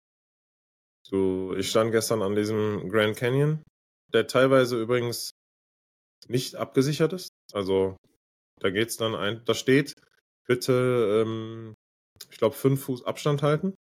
[1.07, 3.63] so, ich stand gestern an diesem Grand Canyon,
[4.13, 5.31] der teilweise übrigens
[6.29, 7.29] nicht abgesichert ist.
[7.53, 7.97] Also
[8.61, 9.95] da geht's dann ein, da steht,
[10.47, 11.75] bitte, ähm,
[12.31, 13.75] ich glaube, fünf Fuß Abstand halten.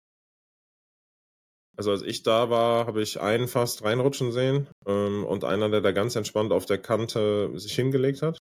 [1.76, 5.82] Also als ich da war, habe ich einen fast reinrutschen sehen ähm, und einer, der
[5.82, 8.38] da ganz entspannt auf der Kante sich hingelegt hat.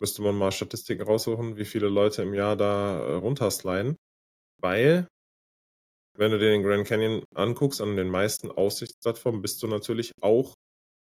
[0.00, 3.96] Müsste man mal Statistiken raussuchen, wie viele Leute im Jahr da äh, runtersliden.
[4.60, 5.08] Weil,
[6.16, 10.54] wenn du dir den Grand Canyon anguckst, an den meisten Aussichtsplattformen bist du natürlich auch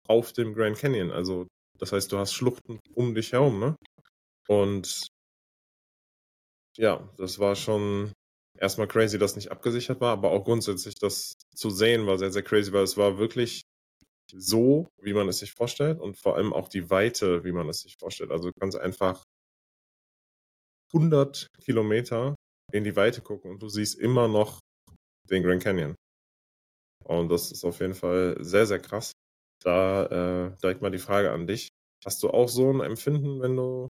[0.07, 1.11] auf dem Grand Canyon.
[1.11, 1.47] Also
[1.79, 3.75] das heißt, du hast Schluchten um dich herum, ne?
[4.47, 5.07] Und
[6.77, 8.13] ja, das war schon
[8.59, 12.43] erstmal crazy, dass nicht abgesichert war, aber auch grundsätzlich das zu sehen war sehr, sehr
[12.43, 13.61] crazy, weil es war wirklich
[14.31, 17.81] so, wie man es sich vorstellt und vor allem auch die Weite, wie man es
[17.81, 18.31] sich vorstellt.
[18.31, 19.23] Also kannst einfach
[20.93, 22.35] 100 Kilometer
[22.71, 24.59] in die Weite gucken und du siehst immer noch
[25.29, 25.95] den Grand Canyon.
[27.03, 29.11] Und das ist auf jeden Fall sehr, sehr krass.
[29.63, 31.69] Da äh, direkt mal die Frage an dich.
[32.05, 33.87] Hast du auch so ein Empfinden, wenn du,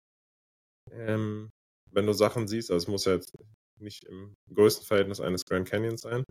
[0.93, 1.51] ähm,
[1.91, 2.71] wenn du Sachen siehst?
[2.71, 3.35] Also es muss ja jetzt
[3.81, 6.25] nicht im größten Verhältnis eines Grand Canyons sein,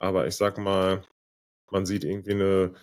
[0.00, 1.04] aber ich sag mal,
[1.70, 2.74] man sieht irgendwie eine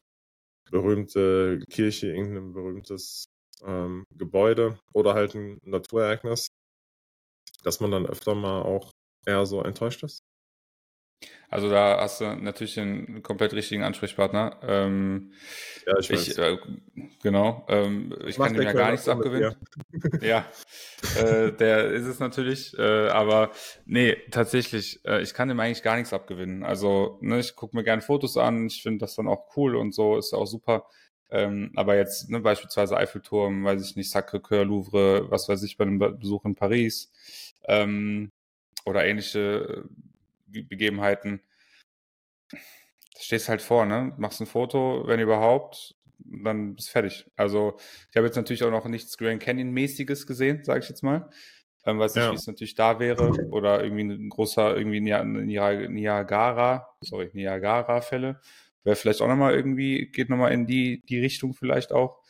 [0.71, 3.25] berühmte Kirche, irgendein berühmtes
[3.65, 6.49] ähm, Gebäude oder halt ein Naturereignis,
[7.63, 8.91] dass man dann öfter mal auch
[9.25, 10.24] eher so enttäuscht ist?
[11.55, 14.59] Also da hast du natürlich einen komplett richtigen Ansprechpartner.
[14.61, 15.31] Ähm,
[15.87, 16.27] ja, ich weiß.
[16.27, 16.57] Ich, äh,
[17.23, 17.65] genau.
[17.69, 19.55] Ähm, ich kann dem ja gar nichts abgewinnen.
[20.21, 20.45] ja,
[21.17, 22.77] äh, der ist es natürlich.
[22.77, 23.51] Äh, aber
[23.85, 26.65] nee, tatsächlich, äh, ich kann dem eigentlich gar nichts abgewinnen.
[26.65, 28.67] Also ne, ich gucke mir gerne Fotos an.
[28.67, 30.17] Ich finde das dann auch cool und so.
[30.17, 30.89] Ist auch super.
[31.29, 35.85] Ähm, aber jetzt ne, beispielsweise Eiffelturm, weiß ich nicht, Sacré-Cœur, Louvre, was weiß ich, bei
[35.85, 37.13] einem Besuch in Paris
[37.63, 38.33] ähm,
[38.85, 39.85] oder ähnliche
[40.47, 41.41] Begebenheiten,
[43.17, 44.13] stehst halt vor, ne?
[44.17, 47.29] Machst ein Foto, wenn überhaupt, dann bist fertig.
[47.35, 47.77] Also
[48.09, 51.29] ich habe jetzt natürlich auch noch nichts Grand Canyon-mäßiges gesehen, sage ich jetzt mal.
[51.85, 52.31] Ähm, weiß nicht, ja.
[52.31, 53.29] wie es natürlich da wäre.
[53.51, 58.39] Oder irgendwie ein großer, irgendwie Niagara, sorry, Niagara-Fälle.
[58.83, 62.21] Wäre vielleicht auch nochmal irgendwie, geht nochmal in die, die Richtung vielleicht auch.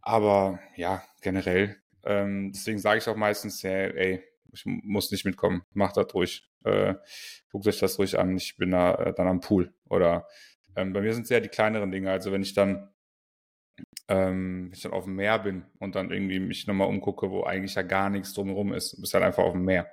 [0.00, 1.76] Aber ja, generell.
[2.04, 6.51] Ähm, deswegen sage ich auch meistens, ja, ey, ich muss nicht mitkommen, macht das ruhig.
[6.64, 6.94] Äh,
[7.50, 9.72] guckt euch das ruhig an, ich bin da äh, dann am Pool.
[9.88, 10.26] Oder
[10.76, 12.10] ähm, bei mir sind es ja die kleineren Dinge.
[12.10, 12.90] Also wenn ich dann,
[14.08, 17.44] ähm, wenn ich dann auf dem Meer bin und dann irgendwie mich nochmal umgucke, wo
[17.44, 19.90] eigentlich ja gar nichts drumherum ist, du bist halt einfach auf dem Meer.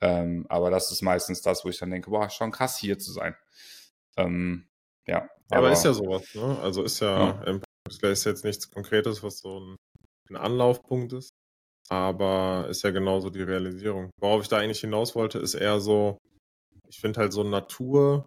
[0.00, 3.12] Ähm, aber das ist meistens das, wo ich dann denke, boah, schon krass hier zu
[3.12, 3.34] sein.
[4.16, 4.68] Ähm,
[5.06, 5.28] ja.
[5.50, 6.58] Aber, aber, ist ja sowas, ne?
[6.60, 8.08] Also ist ja, ja.
[8.10, 9.76] ist jetzt nichts Konkretes, was so ein,
[10.30, 11.30] ein Anlaufpunkt ist.
[11.88, 14.10] Aber ist ja genauso die Realisierung.
[14.18, 16.18] Worauf ich da eigentlich hinaus wollte, ist eher so,
[16.88, 18.24] ich finde halt so Natur,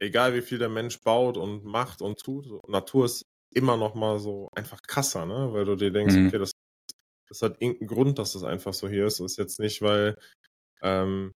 [0.00, 3.22] egal wie viel der Mensch baut und macht und tut, so, Natur ist
[3.54, 5.52] immer noch mal so einfach krasser, ne?
[5.52, 6.26] Weil du dir denkst, mhm.
[6.26, 6.50] okay, das,
[7.28, 9.20] das hat irgendeinen Grund, dass das einfach so hier ist.
[9.20, 10.16] Das ist jetzt nicht, weil
[10.82, 11.32] ähm,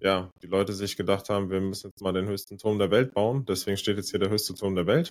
[0.00, 3.14] ja, die Leute sich gedacht haben, wir müssen jetzt mal den höchsten Turm der Welt
[3.14, 3.44] bauen.
[3.46, 5.10] Deswegen steht jetzt hier der höchste Turm der Welt.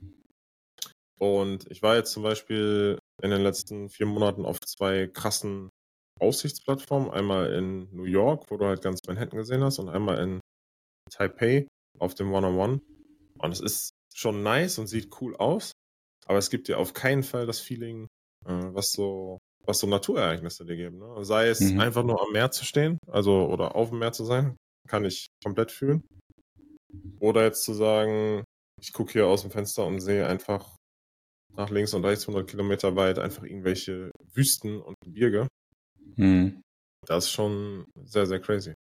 [1.19, 5.69] Und ich war jetzt zum Beispiel in den letzten vier Monaten auf zwei krassen
[6.19, 7.11] Aussichtsplattformen.
[7.11, 10.39] Einmal in New York, wo du halt ganz Manhattan gesehen hast, und einmal in
[11.11, 11.67] Taipei
[11.99, 12.79] auf dem One-on-One.
[13.39, 15.71] Und es ist schon nice und sieht cool aus,
[16.25, 18.07] aber es gibt dir auf keinen Fall das Feeling,
[18.45, 20.99] äh, was so was so Naturereignisse dir geben.
[20.99, 21.25] Ne?
[21.25, 21.79] Sei es Mhm.
[21.81, 24.55] einfach nur am Meer zu stehen, also oder auf dem Meer zu sein,
[24.87, 26.01] kann ich komplett fühlen.
[27.19, 28.43] Oder jetzt zu sagen,
[28.81, 30.75] ich gucke hier aus dem Fenster und sehe einfach
[31.57, 35.47] nach links und rechts 100 Kilometer weit einfach irgendwelche Wüsten und Gebirge.
[36.15, 36.61] Mhm.
[37.05, 38.73] Das ist schon sehr, sehr crazy.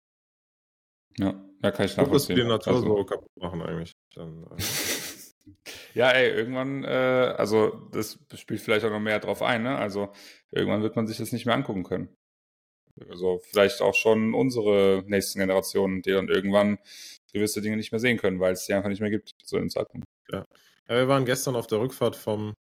[1.18, 2.36] Ja, ja, kann ich nachvollziehen.
[2.36, 3.94] die Natur Also, so kaputt machen eigentlich.
[4.14, 4.58] Dann, äh,
[5.94, 9.78] ja, ey, irgendwann, äh, also das spielt vielleicht auch noch mehr drauf ein, ne?
[9.78, 10.12] Also
[10.52, 12.10] irgendwann wird man sich das nicht mehr angucken können.
[13.10, 16.78] Also vielleicht auch schon unsere nächsten Generationen, die dann irgendwann
[17.32, 19.70] gewisse Dinge nicht mehr sehen können, weil es sie einfach nicht mehr gibt zu dem
[19.70, 20.06] Zeitpunkt.
[20.32, 20.46] ja,
[20.88, 22.54] wir waren gestern auf der Rückfahrt vom,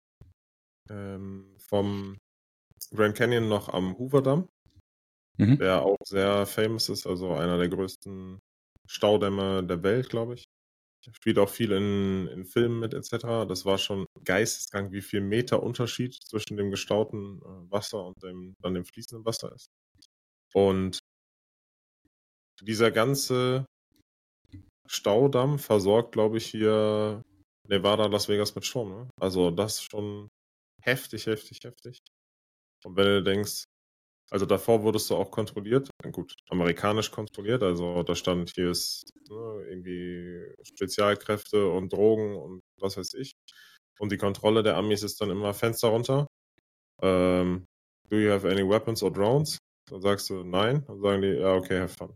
[0.90, 2.18] ähm, vom
[2.94, 4.48] Grand Canyon noch am Hoover-Damm,
[5.38, 5.58] Mhm.
[5.58, 8.40] der auch sehr famous ist, also einer der größten
[8.88, 10.46] Staudämme der Welt, glaube ich.
[11.12, 13.46] Spielt auch viel in, in Filmen mit etc.
[13.48, 18.56] Das war schon geisteskrank, wie viel Meter Unterschied zwischen dem gestauten äh, Wasser und dem,
[18.62, 19.68] dann dem fließenden Wasser ist.
[20.54, 21.00] Und
[22.62, 23.66] dieser ganze
[24.88, 27.22] Staudamm versorgt, glaube ich, hier
[27.68, 28.90] Nevada, Las Vegas mit Strom.
[28.90, 29.10] Ne?
[29.20, 30.30] Also das ist schon
[30.86, 32.00] heftig, heftig, heftig.
[32.86, 33.66] Und wenn du denkst,
[34.32, 39.66] also davor wurdest du auch kontrolliert, gut, amerikanisch kontrolliert, also da stand hier ist ne,
[39.70, 43.34] irgendwie Spezialkräfte und Drogen und was weiß ich.
[44.00, 46.28] Und die Kontrolle der Amis ist dann immer Fenster runter.
[47.02, 47.66] Ähm,
[48.10, 49.60] do you have any weapons or drones?
[49.90, 50.84] Dann sagst du nein.
[50.88, 52.16] Dann sagen die, ja, okay, have fun.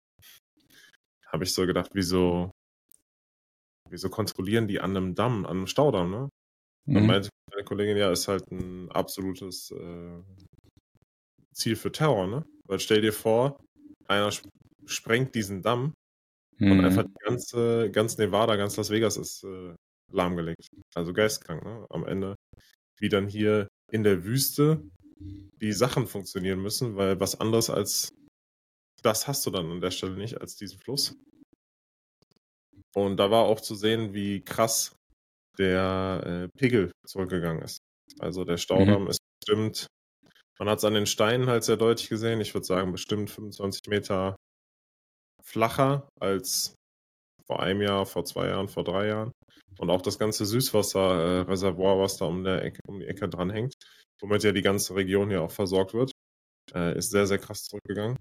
[1.27, 2.51] Habe ich so gedacht, wieso,
[3.89, 6.29] wieso kontrollieren die an einem Damm, an einem Staudamm, ne?
[6.93, 7.07] Dann Mhm.
[7.07, 10.23] meinte meine Kollegin, ja, ist halt ein absolutes äh,
[11.53, 12.45] Ziel für Terror, ne?
[12.67, 13.57] Weil stell dir vor,
[14.07, 14.45] einer sp
[14.87, 15.93] sprengt diesen Damm
[16.69, 16.79] und Mhm.
[16.81, 19.75] einfach die ganze, ganz Nevada, ganz Las Vegas ist äh,
[20.11, 20.67] lahmgelegt.
[20.95, 21.85] Also geistkrank, ne?
[21.91, 22.35] Am Ende,
[22.99, 24.83] wie dann hier in der Wüste
[25.61, 28.09] die Sachen funktionieren müssen, weil was anderes als
[29.03, 31.15] das hast du dann an der Stelle nicht, als diesen Fluss.
[32.95, 34.95] Und da war auch zu sehen, wie krass
[35.59, 37.79] der äh, Pegel zurückgegangen ist.
[38.19, 39.87] Also der Staudamm ist bestimmt,
[40.57, 43.81] man hat es an den Steinen halt sehr deutlich gesehen, ich würde sagen bestimmt 25
[43.87, 44.35] Meter
[45.43, 46.75] flacher als
[47.45, 49.31] vor einem Jahr, vor zwei Jahren, vor drei Jahren.
[49.79, 53.73] Und auch das ganze Süßwasserreservoir, was da um, der Ecke, um die Ecke dran hängt,
[54.21, 56.11] womit ja die ganze Region hier auch versorgt wird,
[56.75, 58.17] äh, ist sehr, sehr krass zurückgegangen.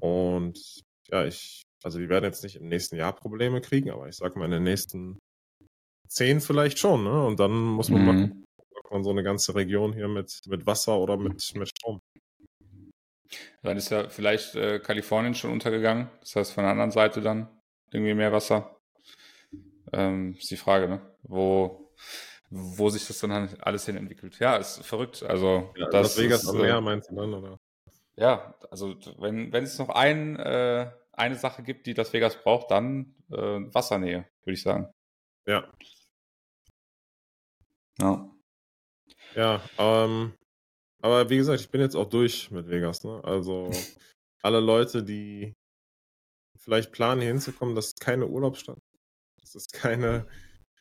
[0.00, 4.16] Und ja, ich, also die werden jetzt nicht im nächsten Jahr Probleme kriegen, aber ich
[4.16, 5.18] sag mal in den nächsten
[6.08, 7.24] zehn vielleicht schon, ne?
[7.26, 8.28] Und dann muss man mal Mhm.
[8.28, 8.44] gucken,
[8.84, 12.00] ob man so eine ganze Region hier mit, mit Wasser oder mit, mit Strom.
[13.62, 16.08] Dann ist ja vielleicht äh, Kalifornien schon untergegangen.
[16.20, 17.48] Das heißt, von der anderen Seite dann
[17.92, 18.76] irgendwie mehr Wasser.
[19.92, 21.00] Ähm, ist die Frage, ne?
[21.22, 21.92] Wo,
[22.50, 24.38] wo sich das dann alles hin entwickelt.
[24.38, 25.22] Ja, ist verrückt.
[25.22, 27.58] Also, Ja, das Las Vegas ist, am äh, Meer meinst du dann, oder?
[28.16, 32.70] Ja, also wenn, wenn es noch ein, äh, eine Sache gibt, die Las Vegas braucht,
[32.70, 34.88] dann äh, Wassernähe, würde ich sagen.
[35.46, 35.70] Ja.
[38.00, 38.30] Ja.
[39.34, 40.34] Ja, ähm,
[41.02, 43.22] aber wie gesagt, ich bin jetzt auch durch mit Vegas, ne?
[43.24, 43.70] Also
[44.42, 45.54] alle Leute, die
[46.56, 48.78] vielleicht planen, hier hinzukommen, das ist keine Urlaubsstadt.
[49.40, 50.26] Das ist keine,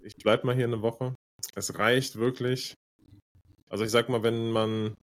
[0.01, 1.15] ich bleib mal hier eine Woche.
[1.55, 2.73] Es reicht wirklich.
[3.69, 4.95] Also ich sag mal, wenn man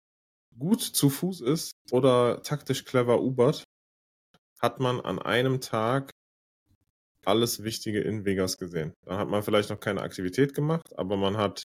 [0.58, 3.63] gut zu Fuß ist oder taktisch clever ubert,
[4.60, 6.12] hat man an einem Tag
[7.26, 8.93] alles Wichtige in Vegas gesehen.
[9.06, 11.62] Dann hat man vielleicht noch keine Aktivität gemacht, aber man hat,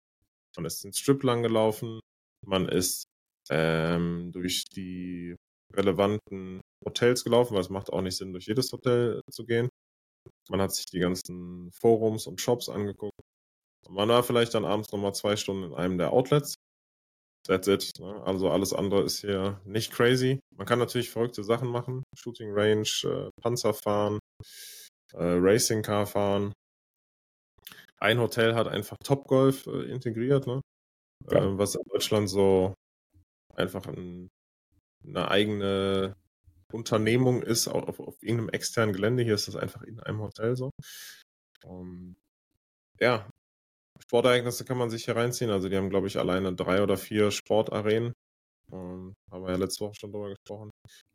[0.56, 2.00] man ist den Strip lang gelaufen,
[2.46, 3.04] man ist
[3.50, 5.36] ähm, durch die
[5.74, 9.68] relevanten Hotels gelaufen, weil es macht auch nicht Sinn, durch jedes Hotel zu gehen.
[10.48, 13.20] Man hat sich die ganzen Forums und Shops angeguckt.
[13.86, 16.54] Und man war vielleicht dann abends nochmal zwei Stunden in einem der Outlets.
[17.46, 17.92] That's it.
[18.00, 18.22] Ne?
[18.24, 20.40] Also alles andere ist hier nicht crazy.
[20.56, 22.02] Man kann natürlich verrückte Sachen machen.
[22.16, 24.18] Shooting Range, äh, Panzer fahren,
[25.12, 26.52] äh, Racing Car fahren.
[27.98, 30.60] Ein Hotel hat einfach Topgolf äh, integriert, ne?
[31.30, 31.38] Ja.
[31.38, 32.74] äh, was in Deutschland so
[33.54, 34.28] einfach ein,
[35.04, 36.16] eine eigene
[36.72, 39.22] Unternehmung ist, auf, auf, irgendeinem externen Gelände.
[39.22, 40.70] Hier ist das einfach in einem Hotel so.
[41.64, 42.16] Um,
[43.00, 43.28] ja,
[44.02, 45.50] Sportereignisse kann man sich hier reinziehen.
[45.50, 48.12] Also die haben, glaube ich, alleine drei oder vier Sportarenen.
[48.70, 50.70] Um, haben wir ja letzte Woche schon drüber gesprochen.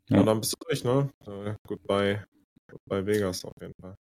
[0.10, 0.20] Ja.
[0.20, 1.10] Und dann bist du durch, ne?
[1.28, 2.26] Äh, goodbye,
[2.70, 3.96] goodbye Vegas auf jeden Fall.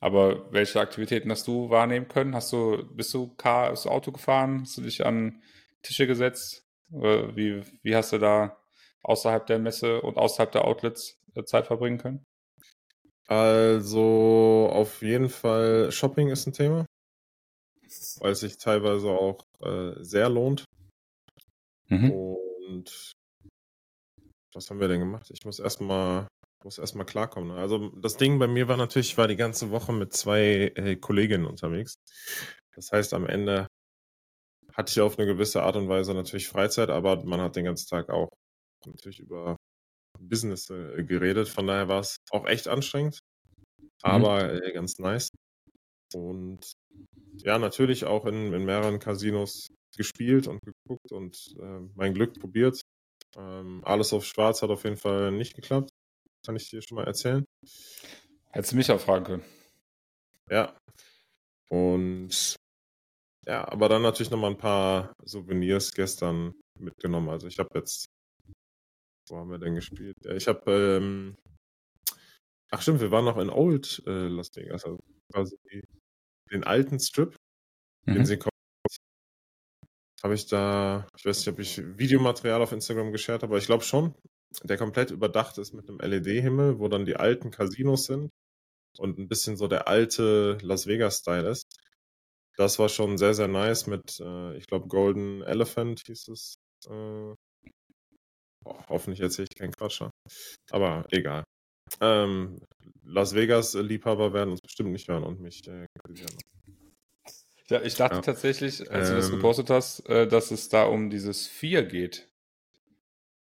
[0.00, 2.34] Aber welche Aktivitäten hast du wahrnehmen können?
[2.34, 4.60] Hast du, bist du Car, bist du Auto gefahren?
[4.62, 5.42] Hast du dich an
[5.82, 6.64] Tische gesetzt?
[6.88, 8.56] Wie, wie hast du da
[9.02, 12.24] außerhalb der Messe und außerhalb der Outlets äh, Zeit verbringen können?
[13.26, 16.86] Also auf jeden Fall Shopping ist ein Thema,
[18.20, 20.64] weil es sich teilweise auch äh, sehr lohnt.
[21.88, 22.10] Mhm.
[22.10, 23.12] Und
[24.52, 25.30] was haben wir denn gemacht?
[25.30, 26.28] Ich muss erstmal
[26.64, 27.50] muss erstmal klarkommen.
[27.50, 27.56] Ne?
[27.56, 30.96] Also das Ding bei mir war natürlich, ich war die ganze Woche mit zwei äh,
[30.96, 31.96] Kolleginnen unterwegs.
[32.74, 33.66] Das heißt, am Ende
[34.72, 37.88] hatte ich auf eine gewisse Art und Weise natürlich Freizeit, aber man hat den ganzen
[37.88, 38.28] Tag auch
[38.84, 39.56] natürlich über
[40.18, 41.48] Business äh, geredet.
[41.48, 43.20] Von daher war es auch echt anstrengend,
[43.78, 43.88] mhm.
[44.02, 45.30] aber äh, ganz nice.
[46.14, 46.72] Und
[47.38, 52.80] ja, natürlich auch in, in mehreren Casinos gespielt und geguckt und äh, mein Glück probiert.
[53.36, 55.90] Ähm, alles auf Schwarz hat auf jeden Fall nicht geklappt.
[56.46, 57.44] Kann ich dir schon mal erzählen.
[58.52, 59.44] Hättest du mich auch fragen können.
[60.48, 60.78] Ja.
[61.68, 62.56] Und
[63.46, 67.28] ja, aber dann natürlich nochmal ein paar Souvenirs gestern mitgenommen.
[67.28, 68.06] Also ich habe jetzt,
[69.28, 70.16] wo haben wir denn gespielt?
[70.24, 71.36] Ich habe, ähm,
[72.70, 74.98] ach stimmt, wir waren noch in Old äh, Las Vegas, also
[75.32, 75.56] quasi
[76.52, 77.36] den alten Strip,
[78.06, 78.14] mhm.
[78.14, 78.38] den sie
[80.22, 83.66] habe ich da, ich weiß nicht, ob ich Videomaterial auf Instagram geshared habe, aber ich
[83.66, 84.14] glaube schon,
[84.62, 88.30] der komplett überdacht ist mit einem LED-Himmel, wo dann die alten Casinos sind
[88.98, 91.66] und ein bisschen so der alte Las Vegas-Style ist.
[92.56, 96.54] Das war schon sehr, sehr nice mit, äh, ich glaube, Golden Elephant hieß es.
[96.86, 97.36] Äh, oh,
[98.88, 100.02] hoffentlich erzähle ich keinen Quatsch.
[100.70, 101.44] Aber egal.
[102.00, 102.60] Ähm,
[103.04, 106.36] Las Vegas-Liebhaber werden uns bestimmt nicht hören und mich äh, kritisieren.
[107.68, 108.22] Ja, ich dachte ja.
[108.22, 109.36] tatsächlich, als ähm, du das ähm.
[109.36, 112.28] gepostet hast, äh, dass es da um dieses 4 geht.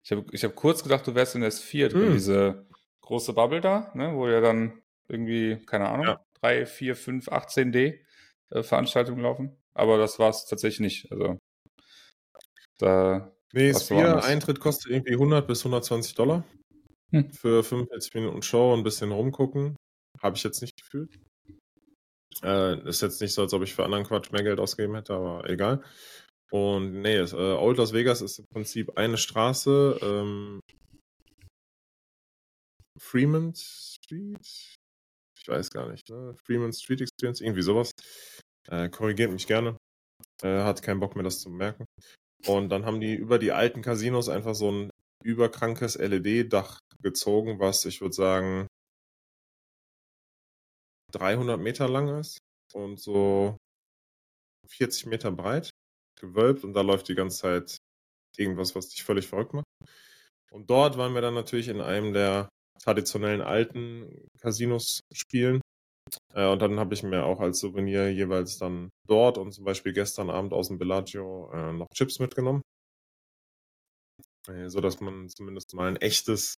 [0.03, 2.13] Ich habe ich hab kurz gedacht, du wärst in das 4 drin, hm.
[2.13, 2.67] diese
[3.01, 6.25] große Bubble da, ne, wo ja dann irgendwie, keine Ahnung, ja.
[6.41, 7.99] 3, 4, 5, 18D
[8.49, 9.57] äh, Veranstaltungen laufen.
[9.73, 11.11] Aber das war es tatsächlich nicht.
[11.11, 11.39] Also
[12.77, 13.31] da.
[13.53, 16.43] Nee, Sphere Eintritt kostet irgendwie 100 bis 120 Dollar.
[17.11, 17.31] Hm.
[17.31, 19.75] Für 45 Minuten Show und ein bisschen rumgucken.
[20.21, 21.19] Habe ich jetzt nicht gefühlt.
[22.41, 25.13] Äh, ist jetzt nicht so, als ob ich für anderen Quatsch mehr Geld ausgegeben hätte,
[25.13, 25.83] aber egal.
[26.51, 29.99] Und nee, äh, Old Las Vegas ist im Prinzip eine Straße.
[30.01, 30.59] Ähm,
[32.99, 34.75] Fremont Street?
[35.35, 36.09] Ich weiß gar nicht.
[36.09, 36.35] Ne?
[36.45, 37.91] Fremont Street Experience, irgendwie sowas.
[38.69, 39.77] Äh, korrigiert mich gerne.
[40.41, 41.85] Äh, hat keinen Bock mehr, das zu merken.
[42.45, 44.89] Und dann haben die über die alten Casinos einfach so ein
[45.23, 48.67] überkrankes LED-Dach gezogen, was ich würde sagen
[51.13, 52.39] 300 Meter lang ist
[52.73, 53.57] und so
[54.67, 55.69] 40 Meter breit,
[56.23, 57.77] gewölbt und da läuft die ganze Zeit
[58.37, 59.65] irgendwas, was dich völlig verrückt macht.
[60.51, 62.49] Und dort waren wir dann natürlich in einem der
[62.81, 65.61] traditionellen alten Casinos spielen
[66.33, 69.93] äh, und dann habe ich mir auch als Souvenir jeweils dann dort und zum Beispiel
[69.93, 72.61] gestern Abend aus dem Bellagio äh, noch Chips mitgenommen.
[74.47, 76.55] Äh, so dass man zumindest mal ein echtes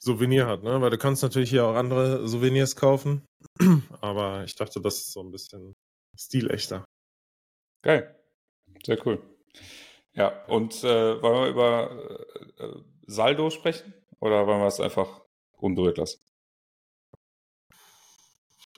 [0.00, 0.80] Souvenir hat, ne?
[0.80, 3.26] Weil du kannst natürlich hier auch andere Souvenirs kaufen.
[4.00, 5.74] Aber ich dachte, das ist so ein bisschen
[6.16, 6.84] stilechter.
[7.82, 8.17] Geil.
[8.84, 9.20] Sehr cool.
[10.14, 12.24] Ja, und äh, wollen wir über
[12.58, 13.94] äh, Saldo sprechen?
[14.20, 16.20] Oder wollen wir es einfach unberührt lassen?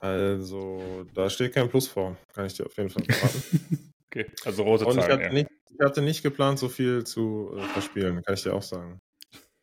[0.00, 3.92] Also, da steht kein Plus vor, kann ich dir auf jeden Fall verraten.
[4.06, 5.06] okay, also rote Und Zahlen.
[5.06, 5.32] Ich hatte, ja.
[5.32, 9.00] nicht, ich hatte nicht geplant, so viel zu äh, verspielen, kann ich dir auch sagen.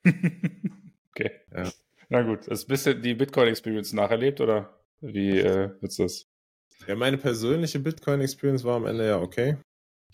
[1.12, 1.32] okay.
[1.56, 1.72] Ja.
[2.10, 6.28] Na gut, hast du die Bitcoin-Experience nacherlebt oder wie äh, wird's das?
[6.88, 9.58] Ja, meine persönliche Bitcoin-Experience war am Ende ja okay.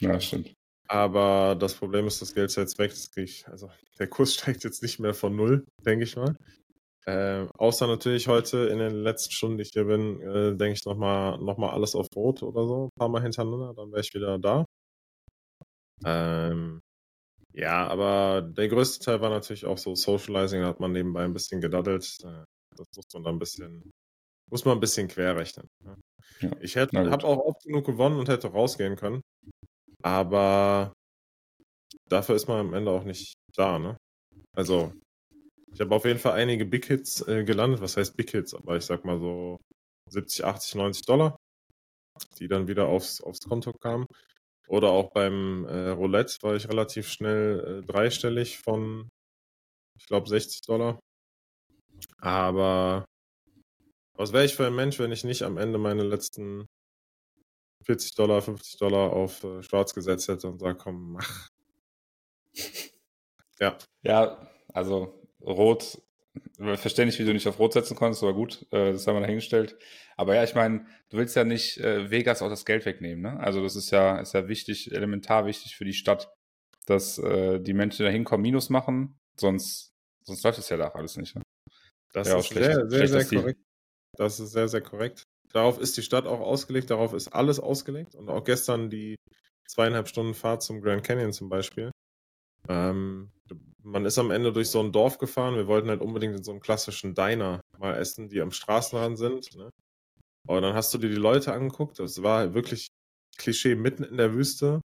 [0.03, 0.53] Ja, stimmt.
[0.87, 2.93] Aber das Problem ist, das Geld ist jetzt weg.
[3.15, 6.35] Ich, also der Kurs steigt jetzt nicht mehr von null, denke ich mal.
[7.05, 10.85] Äh, außer natürlich heute in den letzten Stunden, die ich hier bin, äh, denke ich
[10.85, 14.13] nochmal noch mal alles auf Rot oder so, ein paar Mal hintereinander, dann wäre ich
[14.13, 14.65] wieder da.
[16.05, 16.81] Ähm,
[17.53, 21.33] ja, aber der größte Teil war natürlich auch so Socializing, da hat man nebenbei ein
[21.33, 22.05] bisschen gedaddelt.
[22.23, 22.45] Äh,
[22.77, 23.91] das muss man dann ein bisschen,
[24.49, 25.67] muss man ein bisschen quer rechnen.
[25.83, 25.95] Ne?
[26.41, 29.21] Ja, ich habe auch oft genug gewonnen und hätte rausgehen können.
[30.03, 30.93] Aber
[32.09, 33.97] dafür ist man am Ende auch nicht da, ne?
[34.55, 34.93] Also,
[35.73, 37.81] ich habe auf jeden Fall einige Big Hits äh, gelandet.
[37.81, 38.53] Was heißt Big Hits?
[38.53, 39.57] Aber ich sag mal so
[40.11, 41.37] 70, 80, 90 Dollar,
[42.39, 44.05] die dann wieder aufs, aufs Konto kamen.
[44.67, 49.09] Oder auch beim äh, Roulette war ich relativ schnell äh, dreistellig von,
[49.99, 50.99] ich glaube, 60 Dollar.
[52.19, 53.05] Aber
[54.17, 56.67] was wäre ich für ein Mensch, wenn ich nicht am Ende meine letzten
[57.85, 61.49] 40 Dollar, 50 Dollar auf äh, schwarz gesetzt hätte und sage, komm, mach.
[63.59, 63.77] ja.
[64.03, 66.01] Ja, also Rot,
[66.59, 69.77] verständlich, wie du nicht auf Rot setzen konntest, aber gut, äh, das haben wir dahingestellt.
[70.17, 73.39] Aber ja, ich meine, du willst ja nicht äh, Vegas auch das Geld wegnehmen, ne?
[73.39, 76.33] Also das ist ja, ist ja wichtig, elementar wichtig für die Stadt,
[76.85, 79.91] dass äh, die Menschen, da hinkommen, Minus machen, sonst,
[80.23, 81.41] sonst läuft es ja da alles nicht, ne?
[82.13, 83.59] Das ja, ist sehr, sehr, sehr korrekt.
[84.15, 85.23] Das ist sehr, sehr korrekt.
[85.53, 88.15] Darauf ist die Stadt auch ausgelegt, darauf ist alles ausgelegt.
[88.15, 89.15] Und auch gestern die
[89.67, 91.91] zweieinhalb Stunden Fahrt zum Grand Canyon zum Beispiel.
[92.67, 93.31] Ähm,
[93.83, 95.55] man ist am Ende durch so ein Dorf gefahren.
[95.55, 99.55] Wir wollten halt unbedingt in so einem klassischen Diner mal essen, die am Straßenrand sind.
[99.55, 99.69] Ne?
[100.47, 101.99] Aber dann hast du dir die Leute angeguckt.
[101.99, 102.87] Das war wirklich
[103.37, 104.81] Klischee mitten in der Wüste.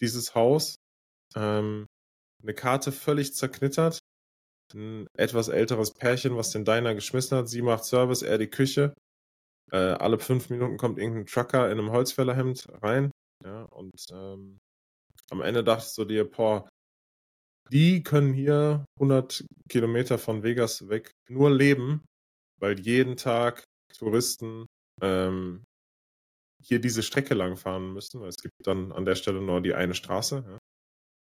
[0.00, 0.76] Dieses Haus.
[1.34, 1.86] Ähm,
[2.42, 3.98] eine Karte völlig zerknittert.
[4.74, 7.48] Ein etwas älteres Pärchen, was den Diner geschmissen hat.
[7.48, 8.94] Sie macht Service, er die Küche.
[9.72, 13.10] Äh, alle fünf Minuten kommt irgendein Trucker in einem Holzfällerhemd rein.
[13.44, 14.58] Ja, und ähm,
[15.30, 16.68] am Ende dachtest du dir, boah,
[17.70, 22.04] die können hier 100 Kilometer von Vegas weg nur leben,
[22.60, 23.64] weil jeden Tag
[23.96, 24.66] Touristen
[25.02, 25.64] ähm,
[26.62, 29.74] hier diese Strecke lang fahren müssen, weil es gibt dann an der Stelle nur die
[29.74, 30.44] eine Straße.
[30.46, 30.58] Ja.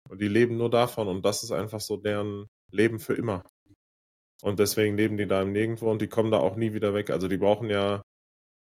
[0.09, 3.43] Und die leben nur davon und das ist einfach so deren Leben für immer.
[4.41, 7.09] Und deswegen leben die da im Nirgendwo und die kommen da auch nie wieder weg.
[7.09, 8.01] Also die brauchen ja,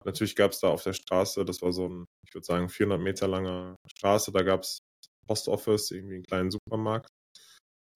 [0.04, 3.00] natürlich gab es da auf der Straße, das war so ein, ich würde sagen, 400
[3.00, 4.80] Meter langer Straße, da gab es
[5.26, 7.08] Post Office, irgendwie einen kleinen Supermarkt.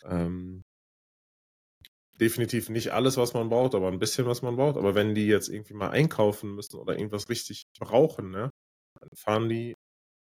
[0.05, 0.63] Ähm,
[2.21, 4.77] definitiv nicht alles, was man braucht, aber ein bisschen, was man braucht.
[4.77, 8.51] Aber wenn die jetzt irgendwie mal einkaufen müssen oder irgendwas richtig brauchen, ne,
[9.01, 9.75] dann fahren die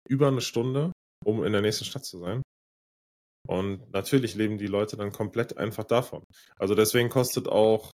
[0.08, 0.92] über eine Stunde,
[1.24, 2.42] um in der nächsten Stadt zu sein.
[3.48, 6.24] Und natürlich leben die Leute dann komplett einfach davon.
[6.56, 7.92] Also deswegen kostet auch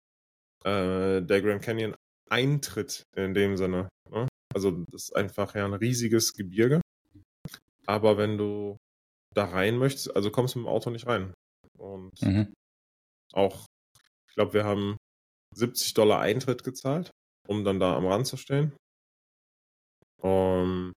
[0.64, 1.97] äh, der Grand Canyon
[2.31, 3.89] Eintritt in dem Sinne.
[4.11, 4.28] Ne?
[4.55, 6.81] Also das ist einfach ja ein riesiges Gebirge.
[7.87, 8.76] Aber wenn du
[9.35, 11.35] da rein möchtest, also kommst du mit dem Auto nicht rein.
[11.78, 12.53] Und mhm.
[13.33, 13.66] auch,
[14.28, 14.97] ich glaube, wir haben
[15.55, 17.11] 70 Dollar Eintritt gezahlt,
[17.49, 18.76] um dann da am Rand zu stehen.
[20.22, 20.93] Um,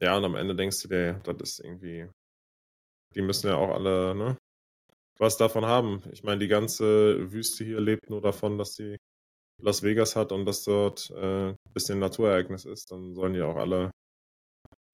[0.00, 2.08] ja, und am Ende denkst du dir, das ist irgendwie,
[3.14, 4.36] die müssen ja auch alle, ne,
[5.18, 6.02] was davon haben.
[6.12, 8.96] Ich meine, die ganze Wüste hier lebt nur davon, dass sie
[9.62, 12.90] Las Vegas hat und dass dort äh, ein bisschen Naturereignis ist.
[12.92, 13.90] Dann sollen die auch alle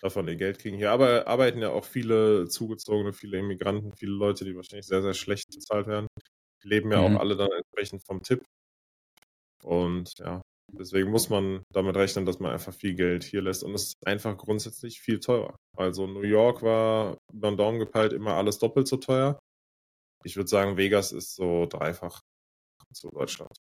[0.01, 0.77] davon ihr Geld kriegen.
[0.77, 5.15] Hier aber arbeiten ja auch viele Zugezogene, viele Immigranten, viele Leute, die wahrscheinlich sehr, sehr
[5.15, 6.09] schlecht bezahlt werden.
[6.63, 7.17] Die leben ja mhm.
[7.17, 8.43] auch alle dann entsprechend vom Tipp.
[9.63, 10.43] Und ja,
[10.73, 13.63] deswegen muss man damit rechnen, dass man einfach viel Geld hier lässt.
[13.63, 15.57] Und es ist einfach grundsätzlich viel teurer.
[15.77, 19.39] Also New York war über den Daumen gepeilt immer alles doppelt so teuer.
[20.25, 22.21] Ich würde sagen, Vegas ist so dreifach
[22.93, 23.57] zu Deutschland.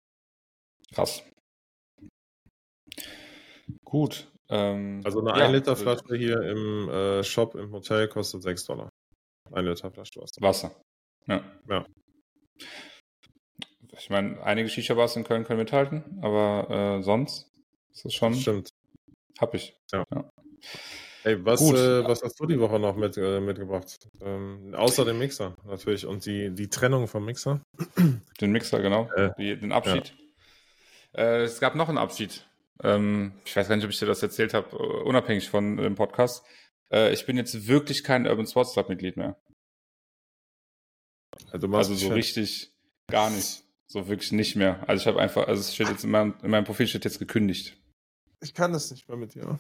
[0.94, 1.22] Krass.
[3.84, 8.42] Gut, ähm, also eine ja, 1 Liter Flasche hier im äh, Shop im Hotel kostet
[8.42, 8.90] 6 Dollar.
[9.52, 10.42] 1 Liter Flasche Wasser.
[10.42, 10.82] Wasser.
[11.26, 11.44] Ja.
[11.68, 11.86] ja.
[13.96, 17.48] Ich meine, einige Shisha-Bars in Köln können mithalten, aber äh, sonst
[17.92, 18.34] ist das schon.
[18.34, 18.70] Stimmt.
[19.38, 19.76] Hab ich.
[19.92, 20.04] Ja.
[20.12, 20.28] ja.
[21.22, 24.08] Hey, was, äh, was hast du die Woche noch mit, äh, mitgebracht?
[24.20, 27.60] Ähm, außer dem Mixer natürlich und die, die Trennung vom Mixer.
[28.40, 29.08] Den Mixer, genau.
[29.12, 30.08] Äh, die, den Abschied.
[30.08, 30.29] Ja.
[31.12, 32.46] Äh, es gab noch einen Abschied.
[32.82, 35.94] Ähm, ich weiß gar nicht, ob ich dir das erzählt habe, äh, unabhängig von dem
[35.94, 36.44] Podcast.
[36.92, 39.36] Äh, ich bin jetzt wirklich kein Urban Sports Club Mitglied mehr.
[41.52, 42.72] Also, also so richtig
[43.08, 43.64] gar nicht.
[43.86, 44.88] So wirklich nicht mehr.
[44.88, 47.18] Also ich habe einfach, also es steht jetzt in meinem, in meinem Profil steht jetzt
[47.18, 47.76] gekündigt.
[48.40, 49.58] Ich kann das nicht mehr mit dir.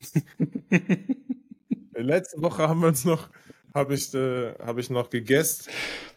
[1.94, 3.28] Letzte Woche haben wir uns noch,
[3.74, 5.70] habe ich, äh, hab ich noch gegessen.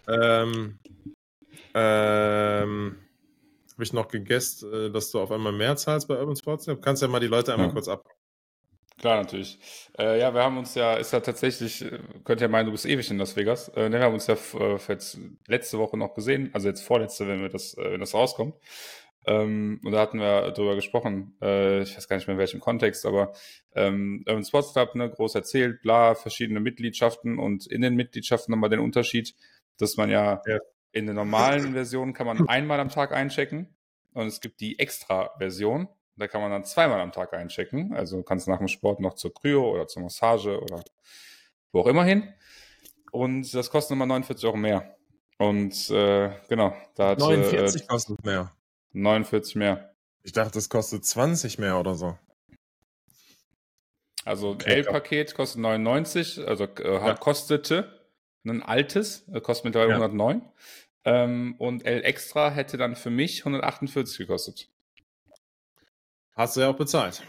[0.07, 0.79] Ähm,
[1.73, 2.97] ähm,
[3.75, 6.77] habe ich noch gegessen, äh, dass du auf einmal mehr zahlst bei Urban Sports Du
[6.77, 7.73] kannst ja mal die Leute einmal ja.
[7.73, 8.03] kurz ab.
[8.97, 9.59] Klar, natürlich.
[9.99, 12.85] Äh, ja, wir haben uns ja, ist ja tatsächlich, äh, könnt ihr meinen, du bist
[12.85, 13.67] ewig in Las Vegas.
[13.75, 17.41] Äh, wir haben uns ja äh, jetzt letzte Woche noch gesehen, also jetzt vorletzte, wenn
[17.41, 18.55] wir das, wenn das rauskommt.
[19.27, 22.59] Ähm, und da hatten wir drüber gesprochen, äh, ich weiß gar nicht mehr in welchem
[22.61, 23.33] Kontext, aber
[23.73, 28.69] ähm, Urban Sports Club, ne, groß erzählt, bla, verschiedene Mitgliedschaften und in den Mitgliedschaften nochmal
[28.69, 29.35] den Unterschied,
[29.77, 30.59] dass man ja, ja
[30.95, 33.67] in der normalen Version kann man einmal am Tag einchecken
[34.13, 35.89] und es gibt die Extra-Version.
[36.15, 37.93] Da kann man dann zweimal am Tag einchecken.
[37.93, 40.81] Also du kannst nach dem Sport noch zur Kryo oder zur Massage oder
[41.73, 42.33] wo auch immer hin.
[43.11, 44.95] Und das kostet nochmal 49 Euro mehr.
[45.37, 48.53] Und äh, genau, da hat 49 äh, kostet mehr.
[48.93, 49.93] 49 mehr.
[50.23, 52.17] Ich dachte, das kostet 20 mehr oder so.
[54.23, 57.13] Also okay, L-Paket kostet 99, also äh, ja.
[57.15, 57.95] kostete
[58.45, 59.97] ein altes, äh, kostet mittlerweile ja.
[59.97, 60.41] 109.
[61.05, 64.69] Ähm, und L Extra hätte dann für mich 148 gekostet.
[66.33, 67.23] Hast du ja auch bezahlt.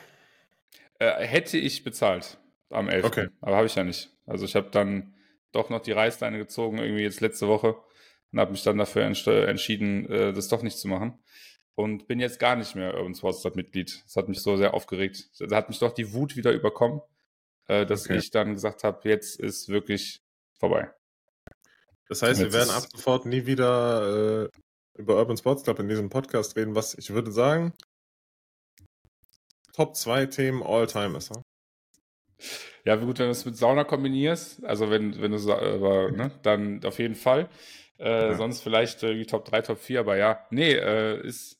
[0.98, 2.38] Äh, hätte ich bezahlt
[2.70, 3.04] am 11.
[3.04, 3.28] Okay.
[3.40, 4.10] Aber habe ich ja nicht.
[4.24, 5.14] Also ich habe dann
[5.52, 7.76] doch noch die Reißleine gezogen, irgendwie jetzt letzte Woche
[8.32, 11.18] und habe mich dann dafür entschieden, äh, das doch nicht zu machen.
[11.74, 14.02] Und bin jetzt gar nicht mehr Urban Sports Club Mitglied.
[14.04, 15.28] Das hat mich so sehr aufgeregt.
[15.38, 17.02] Da hat mich doch die Wut wieder überkommen,
[17.68, 18.16] äh, dass okay.
[18.16, 20.22] ich dann gesagt habe, jetzt ist wirklich
[20.54, 20.90] vorbei.
[22.08, 24.48] Das heißt, wir werden ab sofort nie wieder äh,
[24.98, 27.72] über Urban Sports Club in diesem Podcast reden, was ich würde sagen,
[29.72, 31.30] Top 2 Themen all time ist.
[31.30, 31.42] Huh?
[32.84, 36.84] Ja, gut, wenn du es mit Sauna kombinierst, also wenn, wenn du aber, ne, dann
[36.84, 37.48] auf jeden Fall.
[37.98, 38.34] Äh, ja.
[38.36, 41.58] Sonst vielleicht äh, die Top 3, Top 4, aber ja, nee, äh, ist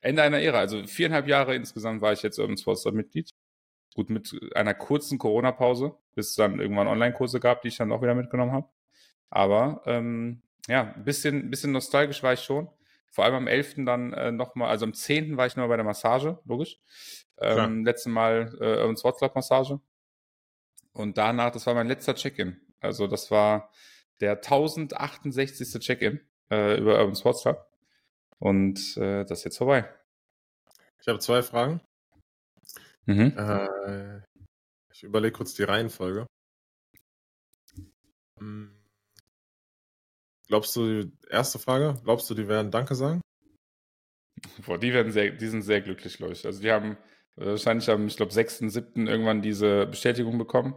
[0.00, 0.58] Ende einer Ära.
[0.58, 3.30] Also viereinhalb Jahre insgesamt war ich jetzt Urban Sports Mitglied.
[3.94, 8.00] Gut, mit einer kurzen Corona-Pause, bis es dann irgendwann Online-Kurse gab, die ich dann auch
[8.00, 8.68] wieder mitgenommen habe.
[9.32, 12.68] Aber ähm, ja, ein bisschen, bisschen nostalgisch war ich schon.
[13.10, 13.84] Vor allem am 11.
[13.86, 15.38] dann äh, nochmal, also am 10.
[15.38, 16.78] war ich nochmal bei der Massage, logisch.
[17.38, 19.80] Ähm, letzten Mal äh, Urban Sports Club Massage.
[20.92, 22.60] Und danach, das war mein letzter Check-in.
[22.80, 23.72] Also das war
[24.20, 25.80] der 1068.
[25.80, 26.20] Check-in
[26.50, 27.66] äh, über Urban Sports Club.
[28.38, 29.88] Und äh, das ist jetzt vorbei.
[31.00, 31.80] Ich habe zwei Fragen.
[33.06, 33.32] Mhm.
[33.36, 34.20] Äh,
[34.92, 36.26] ich überlege kurz die Reihenfolge.
[38.38, 38.81] Hm.
[40.48, 43.20] Glaubst du, erste Frage, glaubst du, die werden Danke sagen?
[44.66, 46.44] Boah, die werden sehr, die sind sehr glücklich, glaube ich.
[46.44, 46.96] Also die haben
[47.36, 49.06] wahrscheinlich am, ich glaube, 6., 7.
[49.06, 50.74] irgendwann diese Bestätigung bekommen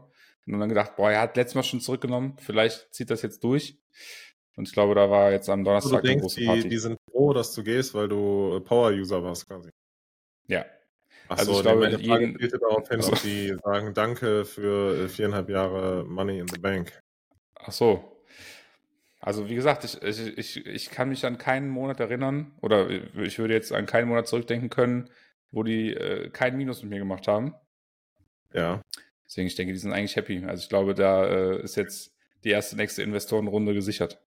[0.47, 3.77] und dann gedacht, boah, er hat letztes Mal schon zurückgenommen, vielleicht zieht das jetzt durch.
[4.55, 6.61] Und ich glaube, da war jetzt am Donnerstag du denkst, eine große Party.
[6.61, 9.69] Die, die sind froh, dass du gehst, weil du Power-User warst quasi.
[10.47, 10.65] Ja.
[11.27, 12.59] Achso, also ich glaube, meine Frage jeden...
[12.59, 17.01] darauf hin, ob die sagen Danke für äh, viereinhalb Jahre Money in the Bank.
[17.55, 18.14] Ach so,
[19.19, 23.39] also wie gesagt, ich, ich, ich, ich kann mich an keinen Monat erinnern oder ich
[23.39, 25.09] würde jetzt an keinen Monat zurückdenken können,
[25.51, 27.55] wo die äh, kein Minus mit mir gemacht haben.
[28.53, 28.81] Ja.
[29.25, 30.45] Deswegen, ich denke, die sind eigentlich happy.
[30.45, 32.13] Also ich glaube, da äh, ist jetzt
[32.43, 34.21] die erste nächste Investorenrunde gesichert.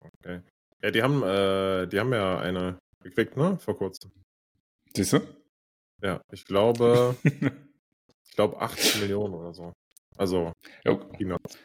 [0.00, 0.40] Okay.
[0.82, 3.58] Ja, die haben, äh, die haben ja eine gekriegt, ne?
[3.58, 4.10] Vor kurzem.
[4.94, 5.20] Siehst du?
[6.02, 9.72] Ja, ich glaube, ich glaube 80 Millionen oder so.
[10.16, 10.52] Also,
[10.84, 11.58] ja, Peanuts.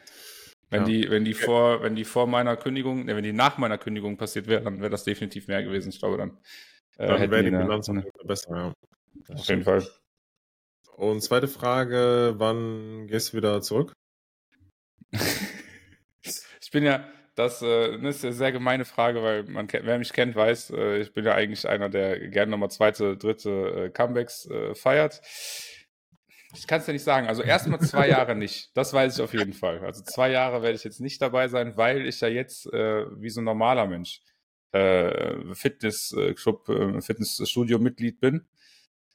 [0.70, 0.88] Wenn ja.
[0.88, 4.18] die, wenn die vor, wenn die vor meiner Kündigung, ne, wenn die nach meiner Kündigung
[4.18, 5.90] passiert wäre, dann wäre das definitiv mehr gewesen.
[5.90, 6.38] Ich glaube, dann,
[6.98, 8.74] äh, dann wäre die Bilanz eine, besser, ja.
[9.28, 9.86] Das auf jeden Fall.
[10.98, 13.94] Und zweite Frage, wann gehst du wieder zurück?
[16.22, 17.06] ich bin ja,
[17.36, 21.00] das, äh, das ist eine sehr gemeine Frage, weil man, wer mich kennt, weiß, äh,
[21.00, 25.22] ich bin ja eigentlich einer, der gerne nochmal zweite, dritte äh, Comebacks äh, feiert.
[26.56, 27.28] Ich kann es ja nicht sagen.
[27.28, 28.76] Also erstmal zwei Jahre nicht.
[28.76, 29.80] Das weiß ich auf jeden Fall.
[29.80, 33.30] Also zwei Jahre werde ich jetzt nicht dabei sein, weil ich ja jetzt äh, wie
[33.30, 34.22] so ein normaler Mensch
[34.72, 38.46] äh, Fitnessclub, äh, Fitnessstudio-Mitglied bin.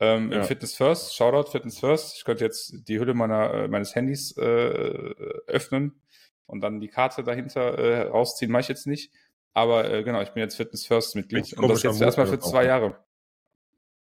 [0.01, 0.43] Ähm, ja.
[0.45, 2.17] Fitness First, Shoutout Fitness First.
[2.17, 6.01] Ich könnte jetzt die Hülle meiner, äh, meines Handys äh, öffnen
[6.47, 8.51] und dann die Karte dahinter äh, rausziehen.
[8.51, 9.13] Mache ich jetzt nicht.
[9.53, 11.53] Aber äh, genau, ich bin jetzt Fitness First Mitglied.
[11.59, 12.97] Und das jetzt erstmal für zwei Jahre.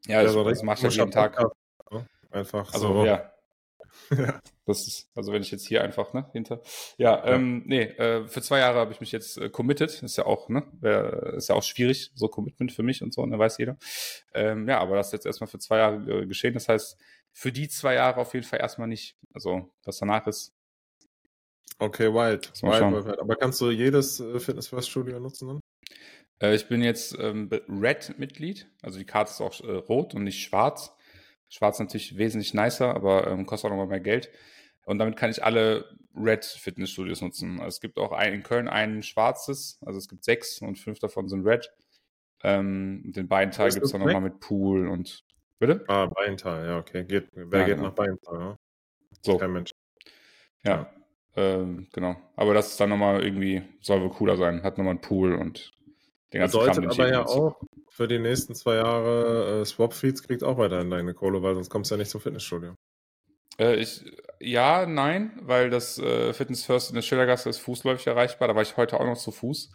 [0.06, 1.38] Ja, ja das, das mache ich ja jeden Tag.
[2.30, 3.06] Einfach also, so.
[4.10, 4.40] Ja.
[4.66, 6.60] Das ist, also wenn ich jetzt hier einfach, ne, hinter.
[6.98, 7.34] Ja, ja.
[7.34, 10.02] ähm, nee, äh, für zwei Jahre habe ich mich jetzt äh, committed.
[10.02, 13.24] Ist ja auch, ne, wär, ist ja auch schwierig, so Commitment für mich und so,
[13.24, 13.78] ne, weiß jeder.
[14.34, 16.54] Ähm, ja, aber das ist jetzt erstmal für zwei Jahre äh, geschehen.
[16.54, 16.98] Das heißt,
[17.32, 19.16] für die zwei Jahre auf jeden Fall erstmal nicht.
[19.32, 20.54] Also, was danach ist.
[21.78, 22.50] Okay, wild.
[22.62, 23.20] wild, wild, wild.
[23.20, 25.60] Aber kannst du jedes äh, Fitness First Studio nutzen dann?
[26.40, 28.66] Äh, ich bin jetzt ähm, Red-Mitglied.
[28.82, 30.95] Also die Karte ist auch äh, rot und nicht schwarz.
[31.48, 34.30] Schwarz natürlich wesentlich nicer, aber ähm, kostet auch nochmal mehr Geld.
[34.84, 37.60] Und damit kann ich alle Red Fitnessstudios nutzen.
[37.60, 40.98] Also es gibt auch ein, in Köln ein schwarzes, also es gibt sechs und fünf
[40.98, 41.70] davon sind Red.
[42.42, 45.24] Ähm, den Beintal gibt es dann nochmal mit Pool und.
[45.58, 45.84] Bitte?
[45.88, 47.04] Ah, Beintal, ja, okay.
[47.04, 47.88] Geht, wer ja, geht genau.
[47.88, 48.58] nach Beintal, ja?
[49.22, 49.38] So.
[49.38, 49.70] Kein Mensch.
[50.64, 50.90] Ja, ja.
[51.36, 52.16] Ähm, genau.
[52.36, 54.62] Aber das ist dann nochmal irgendwie, soll wohl cooler sein.
[54.62, 55.72] Hat nochmal einen Pool und
[56.32, 57.60] den ganzen Bedeutet Kram, aber ja auch,
[57.96, 61.90] für die nächsten zwei Jahre äh, Swap-Feeds kriegt auch weiterhin deine Kohle, weil sonst kommst
[61.90, 62.74] du ja nicht zum Fitnessstudio.
[63.58, 64.04] Äh, ich,
[64.38, 68.48] ja, nein, weil das äh, Fitness First in der Schildergasse ist fußläufig erreichbar.
[68.48, 69.72] Da war ich heute auch noch zu Fuß.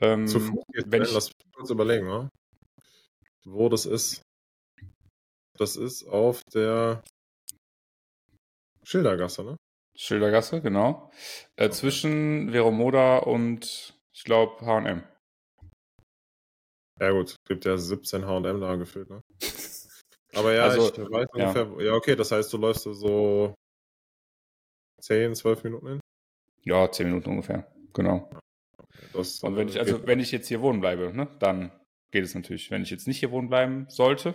[0.00, 2.28] Ähm, zu Fuß geht wenn ich, Lass mich kurz überlegen, ne?
[3.46, 4.20] wo das ist.
[5.56, 7.02] Das ist auf der
[8.82, 9.56] Schildergasse, ne?
[9.96, 11.10] Schildergasse, genau.
[11.56, 11.72] Äh, okay.
[11.72, 15.02] Zwischen Veromoda und ich glaube H&M.
[17.00, 19.20] Ja gut, es gibt ja 17 H&M da gefühlt, ne?
[20.34, 21.62] Aber ja, also, ich weiß ja.
[21.62, 23.54] ungefähr, ja okay, das heißt, du läufst so
[25.00, 26.00] 10, 12 Minuten hin?
[26.62, 28.30] Ja, 10 Minuten ungefähr, genau.
[29.12, 31.70] Das, Und wenn ich, also wenn ich jetzt hier wohnen bleibe, ne, dann
[32.10, 32.70] geht es natürlich.
[32.70, 34.34] Wenn ich jetzt nicht hier wohnen bleiben sollte,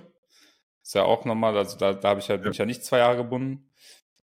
[0.84, 3.00] ist ja auch normal, also da, da habe ich ja, bin ich ja nicht zwei
[3.00, 3.70] Jahre gebunden,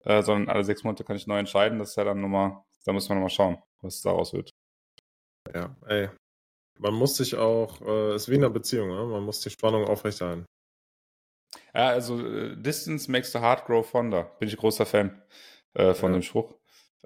[0.05, 1.78] äh, sondern alle sechs Monate kann ich neu entscheiden.
[1.78, 4.51] Das ist ja dann nochmal, da muss man nochmal schauen, was daraus wird.
[5.55, 6.11] Ja, ey,
[6.79, 9.05] man muss sich auch, äh, ist wie in einer Beziehung, ne?
[9.07, 10.47] man muss die Spannung aufrechterhalten.
[11.74, 14.24] Ja, also äh, Distance makes the heart grow fonder.
[14.39, 15.22] Bin ich großer Fan
[15.74, 16.18] äh, von ja.
[16.18, 16.55] dem Spruch.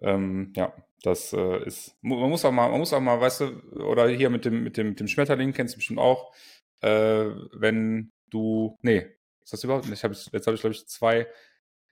[0.00, 3.60] Ähm, ja, das äh, ist, man muss auch mal, man muss auch mal, weißt du,
[3.82, 6.32] oder hier mit dem, mit dem, mit dem Schmetterling kennst du bestimmt auch,
[6.80, 9.06] äh, wenn du, nee,
[9.42, 9.98] ist das überhaupt nicht?
[9.98, 11.26] Ich hab, jetzt habe ich, glaube ich, zwei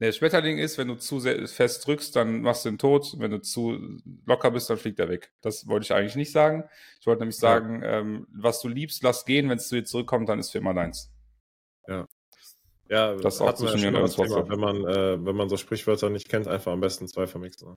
[0.00, 3.14] Der Schmetterling ist, wenn du zu fest drückst, dann machst du ihn tot.
[3.18, 5.32] Wenn du zu locker bist, dann fliegt er weg.
[5.40, 6.64] Das wollte ich eigentlich nicht sagen.
[7.00, 7.98] Ich wollte nämlich sagen, ja.
[7.98, 9.48] ähm, was du liebst, lass gehen.
[9.48, 11.10] Wenn es zu dir zurückkommt, dann ist für immer deins.
[11.88, 12.06] Ja.
[12.88, 14.48] Ja, das ist auch zwischen mir und das Thema.
[14.48, 17.74] Wenn man, äh, wenn man so Sprichwörter nicht kennt, einfach am besten zwei vermixen.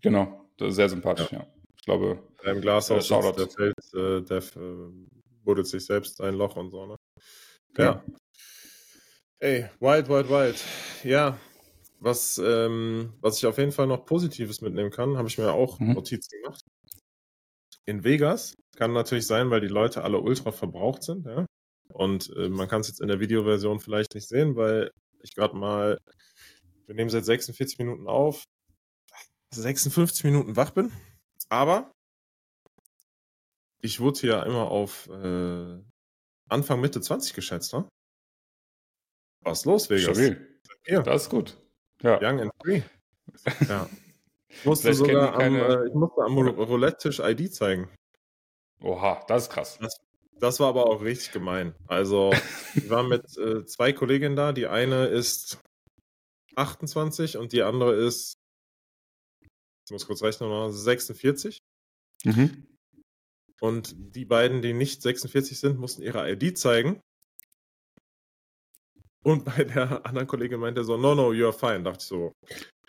[0.00, 1.40] Genau, das ist sehr sympathisch, ja.
[1.40, 1.46] ja.
[1.76, 2.22] Ich glaube.
[2.44, 4.92] Der im Glashaus äh, der fällt, äh, der äh,
[5.44, 6.96] buddelt sich selbst ein Loch und so, ne?
[7.76, 7.84] Ja.
[7.84, 8.04] ja.
[9.40, 10.64] Ey, wild, wild, wild.
[11.04, 11.38] Ja,
[12.00, 15.78] was, ähm, was ich auf jeden Fall noch Positives mitnehmen kann, habe ich mir auch
[15.80, 15.94] mhm.
[15.94, 16.64] Notizen gemacht.
[17.86, 21.46] In Vegas kann natürlich sein, weil die Leute alle ultra verbraucht sind, ja.
[21.92, 24.90] Und äh, man kann es jetzt in der Videoversion vielleicht nicht sehen, weil
[25.22, 25.98] ich gerade mal,
[26.86, 28.44] wir nehmen seit 46 Minuten auf,
[29.54, 30.92] 56 Minuten wach bin.
[31.48, 31.90] Aber
[33.80, 35.80] ich wurde hier immer auf äh,
[36.48, 37.88] Anfang, Mitte 20 geschätzt, ne?
[39.40, 40.16] Was ist los, Vegas?
[40.16, 40.60] Stabil.
[40.86, 41.02] Ja.
[41.02, 41.56] Das ist gut.
[42.02, 42.18] Ja.
[42.22, 42.82] Young and free.
[43.68, 43.88] Ja.
[44.48, 45.60] Ich musste sogar am, keine...
[45.60, 47.88] äh, ich musste am Roulette-Tisch ID zeigen.
[48.80, 49.78] Oha, das ist krass.
[49.80, 50.00] Das,
[50.40, 51.74] das war aber auch richtig gemein.
[51.86, 52.32] Also,
[52.74, 54.52] ich war mit äh, zwei Kolleginnen da.
[54.52, 55.58] Die eine ist
[56.56, 58.38] 28 und die andere ist,
[59.86, 61.58] ich muss kurz rechnen, 46.
[62.24, 62.66] Mhm.
[63.60, 67.00] Und die beiden, die nicht 46 sind, mussten ihre ID zeigen.
[69.28, 71.82] Und bei der anderen Kollegin meinte er so, no, no, you're fine.
[71.82, 72.32] Dachte ich so,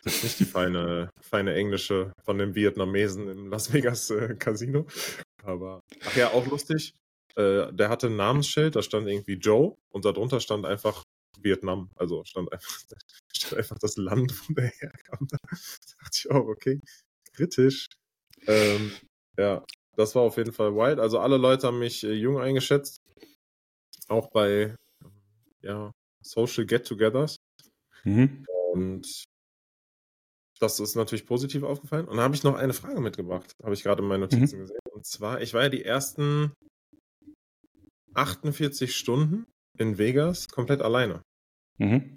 [0.04, 4.88] das ist nicht die feine, feine Englische von dem Vietnamesen im Las Vegas äh, Casino.
[5.44, 6.94] Aber, ach ja, auch lustig.
[7.36, 11.04] Äh, der hatte ein Namensschild, da stand irgendwie Joe und darunter stand einfach
[11.42, 11.90] Vietnam.
[11.98, 12.80] Also stand einfach,
[13.36, 15.28] stand einfach das Land, von der herkam.
[15.30, 15.38] Da
[16.00, 16.80] dachte ich, oh, okay,
[17.34, 17.88] kritisch.
[18.48, 18.94] Ähm,
[19.38, 19.66] ja,
[19.98, 21.00] das war auf jeden Fall wild.
[21.00, 23.02] Also alle Leute haben mich äh, jung eingeschätzt.
[24.08, 24.74] Auch bei
[25.62, 25.92] ja,
[26.24, 27.38] Social Get-togethers.
[28.04, 28.46] Mhm.
[28.74, 29.26] Und
[30.60, 32.08] das ist natürlich positiv aufgefallen.
[32.08, 34.62] Und dann habe ich noch eine Frage mitgebracht, habe ich gerade in meinen Notizen mhm.
[34.62, 34.80] gesehen.
[34.92, 36.54] Und zwar, ich war ja die ersten
[38.14, 39.46] 48 Stunden
[39.78, 41.22] in Vegas komplett alleine.
[41.78, 42.16] Mhm.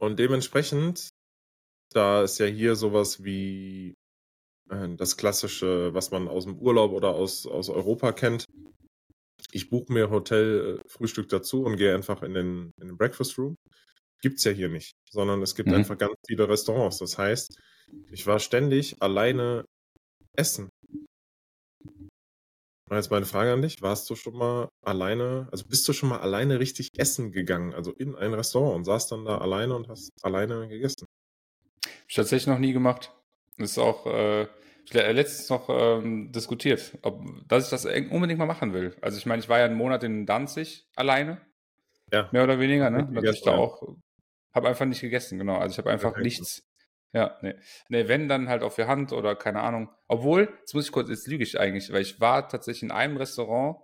[0.00, 1.10] Und dementsprechend,
[1.92, 3.94] da ist ja hier sowas wie
[4.70, 8.46] äh, das klassische, was man aus dem Urlaub oder aus, aus Europa kennt.
[9.52, 13.56] Ich buche mir Hotel-Frühstück äh, dazu und gehe einfach in den, in den Breakfast Room.
[14.22, 15.76] Gibt's ja hier nicht, sondern es gibt mhm.
[15.76, 16.98] einfach ganz viele Restaurants.
[16.98, 17.58] Das heißt,
[18.10, 19.64] ich war ständig alleine
[20.36, 20.68] essen.
[22.90, 26.08] Und jetzt meine Frage an dich, warst du schon mal alleine, also bist du schon
[26.08, 29.88] mal alleine richtig essen gegangen, also in ein Restaurant und saßt dann da alleine und
[29.88, 31.06] hast alleine gegessen?
[32.08, 33.12] Ich tatsächlich noch nie gemacht.
[33.58, 34.48] Das ist auch äh,
[34.92, 38.96] letztens noch ähm, diskutiert, ob dass ich das unbedingt mal machen will.
[39.00, 41.40] Also ich meine, ich war ja einen Monat in Danzig alleine.
[42.12, 42.28] Ja.
[42.32, 43.08] Mehr oder weniger, ne?
[43.12, 43.96] Dass ich da auch
[44.52, 45.56] habe einfach nicht gegessen, genau.
[45.56, 46.62] Also ich habe einfach ja, nichts.
[47.12, 47.54] Ja, nee.
[47.88, 49.90] Nee, wenn dann halt auf der Hand oder keine Ahnung.
[50.08, 53.16] Obwohl, jetzt muss ich kurz, jetzt lüge ich eigentlich, weil ich war tatsächlich in einem
[53.16, 53.78] Restaurant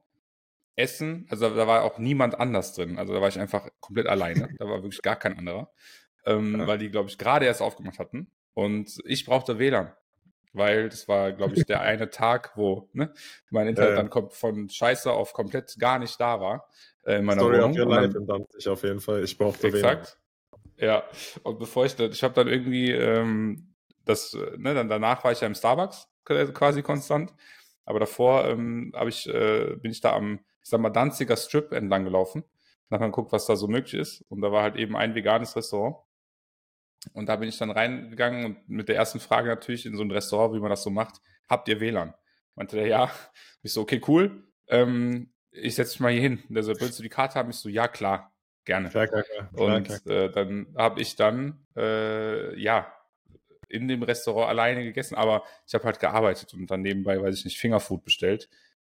[0.77, 2.99] essen, also da war auch niemand anders drin.
[2.99, 4.49] Also da war ich einfach komplett alleine.
[4.59, 5.73] da war wirklich gar kein anderer.
[6.25, 6.67] Ähm, ja.
[6.67, 8.31] Weil die, glaube ich, gerade erst aufgemacht hatten.
[8.55, 9.93] Und ich brauchte WLAN
[10.57, 13.13] weil das war, glaube ich, der eine Tag, wo ne,
[13.51, 16.69] mein Internet ja, dann kommt von Scheiße auf komplett gar nicht da war
[17.05, 17.73] äh, in meiner Story Wohnung.
[17.73, 19.23] Of your life in Danzig auf jeden Fall.
[19.23, 20.19] Ich brauchte Exakt.
[20.79, 21.05] Ja,
[21.43, 25.47] und bevor ich, ich habe dann irgendwie ähm, das, ne, dann danach war ich ja
[25.47, 27.33] im Starbucks quasi konstant,
[27.85, 31.73] aber davor ähm, habe ich, äh, bin ich da am, ich sag mal, Danziger Strip
[31.73, 32.45] entlang gelaufen,
[32.89, 35.97] nachher geguckt, was da so möglich ist und da war halt eben ein veganes Restaurant
[37.13, 40.11] und da bin ich dann reingegangen und mit der ersten Frage natürlich in so ein
[40.11, 42.15] Restaurant, wie man das so macht, habt ihr WLAN?
[42.55, 43.11] Meinte der, ja.
[43.63, 44.45] Ich so, okay, cool.
[44.69, 46.43] Ähm, ich setze mich mal hier hin.
[46.49, 47.51] Der so, willst du die Karte haben?
[47.51, 48.33] Ich so, ja, klar,
[48.65, 48.89] gerne.
[48.89, 49.51] Klar, klar, klar.
[49.55, 50.07] Und.
[50.07, 52.93] Äh, dann habe ich dann, äh, ja,
[53.69, 57.45] in dem Restaurant alleine gegessen, aber ich habe halt gearbeitet und dann nebenbei, weiß ich
[57.45, 58.49] nicht, Fingerfood bestellt.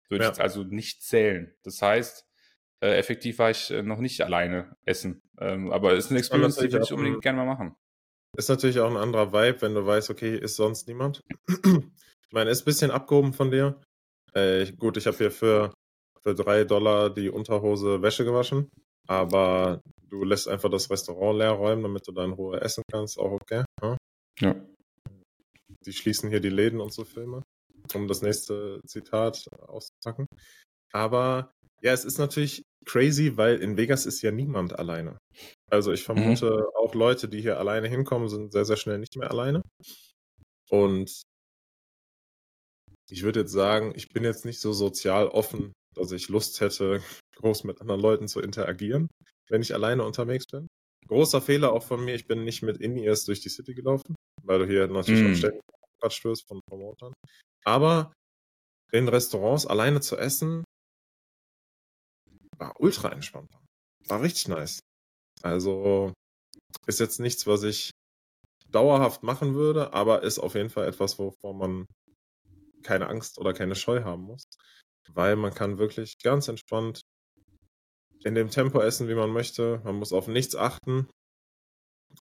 [0.10, 0.32] Würde ja.
[0.32, 1.54] ich also nicht zählen.
[1.64, 2.26] Das heißt,
[2.82, 5.24] äh, effektiv war ich äh, noch nicht alleine essen.
[5.40, 7.76] Ähm, aber es ist eine Experience, die würde ich unbedingt gerne mal machen.
[8.36, 11.22] Ist natürlich auch ein anderer Vibe, wenn du weißt, okay, ist sonst niemand.
[11.48, 13.82] ich meine, ist ein bisschen abgehoben von dir.
[14.34, 15.74] Äh, gut, ich habe hier für,
[16.22, 18.70] für drei Dollar die Unterhose Wäsche gewaschen,
[19.08, 23.18] aber du lässt einfach das Restaurant leer räumen, damit du da in Ruhe essen kannst,
[23.18, 23.64] auch okay.
[23.82, 23.98] Ja.
[24.40, 24.56] ja.
[25.86, 27.42] Die schließen hier die Läden und so Filme,
[27.94, 30.28] um das nächste Zitat auszupacken.
[30.94, 31.52] Aber
[31.82, 35.18] ja, es ist natürlich crazy, weil in Vegas ist ja niemand alleine.
[35.70, 36.18] Also ich mhm.
[36.18, 36.66] vermute, mhm.
[36.76, 39.62] auch Leute, die hier alleine hinkommen, sind sehr, sehr schnell nicht mehr alleine.
[40.70, 41.22] Und
[43.10, 47.02] ich würde jetzt sagen, ich bin jetzt nicht so sozial offen, dass ich Lust hätte,
[47.38, 49.08] groß mit anderen Leuten zu interagieren,
[49.50, 50.68] wenn ich alleine unterwegs bin.
[51.08, 54.60] großer Fehler auch von mir, ich bin nicht mit In-Ears durch die City gelaufen, weil
[54.60, 55.32] du hier natürlich Mm.
[55.32, 55.62] auch ständig
[56.02, 57.14] Quatsch wirst von Promotern.
[57.64, 58.12] Aber
[58.92, 60.64] in Restaurants alleine zu essen,
[62.58, 63.50] war ultra entspannt.
[64.08, 64.80] War richtig nice.
[65.44, 66.14] Also
[66.88, 67.92] ist jetzt nichts, was ich
[68.72, 71.88] dauerhaft machen würde, aber ist auf jeden Fall etwas, wovor man
[72.84, 74.46] keine Angst oder keine Scheu haben muss.
[75.14, 77.02] Weil man kann wirklich ganz entspannt
[78.24, 79.82] in dem Tempo essen, wie man möchte.
[79.84, 81.08] Man muss auf nichts achten.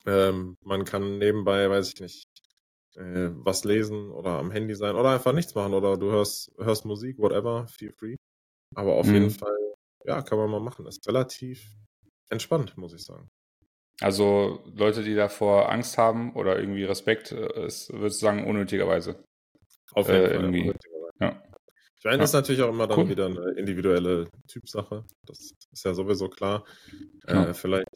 [0.07, 2.25] Ähm, man kann nebenbei, weiß ich nicht,
[2.97, 6.85] äh, was lesen oder am Handy sein oder einfach nichts machen oder du hörst, hörst
[6.85, 8.17] Musik, whatever, feel free.
[8.77, 9.15] Aber auf Mhm.
[9.15, 9.57] jeden Fall,
[10.07, 10.87] ja, kann man mal machen.
[10.87, 11.77] Ist relativ
[12.31, 13.29] entspannt, muss ich sagen.
[14.01, 19.25] Also Leute, die davor Angst haben oder irgendwie Respekt, äh, ist, würdest du sagen, unnötigerweise.
[19.93, 20.35] Auf Äh, jeden Fall.
[20.35, 20.61] irgendwie.
[20.63, 21.13] unnötigerweise.
[21.21, 21.43] Ja.
[21.99, 22.21] Ich meine, Ja.
[22.21, 23.09] das ist natürlich auch immer dann Cool.
[23.09, 25.05] wieder eine individuelle Typsache.
[25.27, 26.65] Das ist ja sowieso klar.
[27.27, 27.47] Ja.
[27.49, 27.89] Äh, vielleicht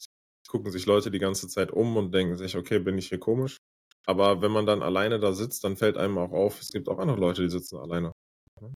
[0.48, 3.58] gucken sich Leute die ganze Zeit um und denken sich, okay, bin ich hier komisch?
[4.06, 6.98] Aber wenn man dann alleine da sitzt, dann fällt einem auch auf, es gibt auch
[6.98, 8.12] andere Leute, die sitzen alleine.
[8.60, 8.72] Ne?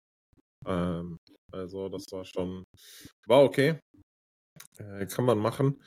[0.67, 1.17] Ähm,
[1.53, 2.65] also das war schon,
[3.27, 3.81] war okay.
[4.79, 5.81] Äh, kann man machen.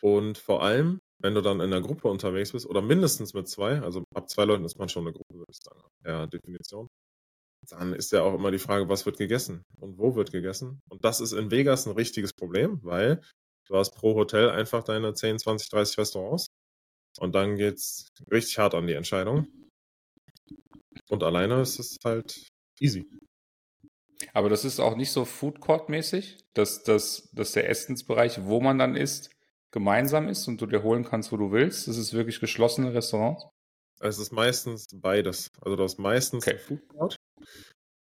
[0.00, 3.80] Und vor allem, wenn du dann in einer Gruppe unterwegs bist oder mindestens mit zwei,
[3.80, 5.82] also ab zwei Leuten ist man schon eine Gruppe, würde ich sagen.
[6.04, 6.88] Ja, Definition.
[7.68, 10.80] Dann ist ja auch immer die Frage, was wird gegessen und wo wird gegessen.
[10.90, 13.20] Und das ist in Vegas ein richtiges Problem, weil
[13.68, 16.46] du hast pro Hotel einfach deine 10, 20, 30 Restaurants.
[17.20, 19.46] Und dann geht's richtig hart an die Entscheidung.
[21.08, 22.48] Und alleine ist es halt
[22.80, 23.06] easy.
[24.32, 28.78] Aber das ist auch nicht so Food Court-mäßig, dass, dass, dass der Essensbereich, wo man
[28.78, 29.30] dann isst,
[29.70, 31.88] gemeinsam ist und du dir holen kannst, wo du willst.
[31.88, 33.44] Das ist wirklich geschlossene Restaurants.
[34.00, 35.48] Es ist meistens beides.
[35.60, 36.58] Also du hast meistens Okay.
[36.58, 37.16] Food Court.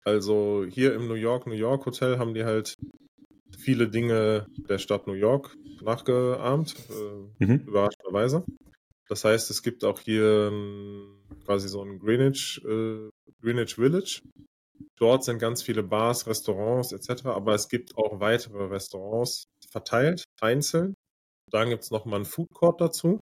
[0.06, 2.76] Also hier im New York, New York Hotel haben die halt
[3.58, 7.66] viele Dinge der Stadt New York nachgeahmt, äh, Mhm.
[7.68, 8.46] überraschenderweise.
[9.10, 10.52] Das heißt, es gibt auch hier
[11.46, 13.10] quasi so ein Greenwich, äh,
[13.42, 14.22] Greenwich Village.
[15.00, 17.26] Dort sind ganz viele Bars, Restaurants etc.
[17.28, 20.96] Aber es gibt auch weitere Restaurants verteilt, einzeln.
[21.52, 23.20] Dann gibt es nochmal einen Food Court dazu.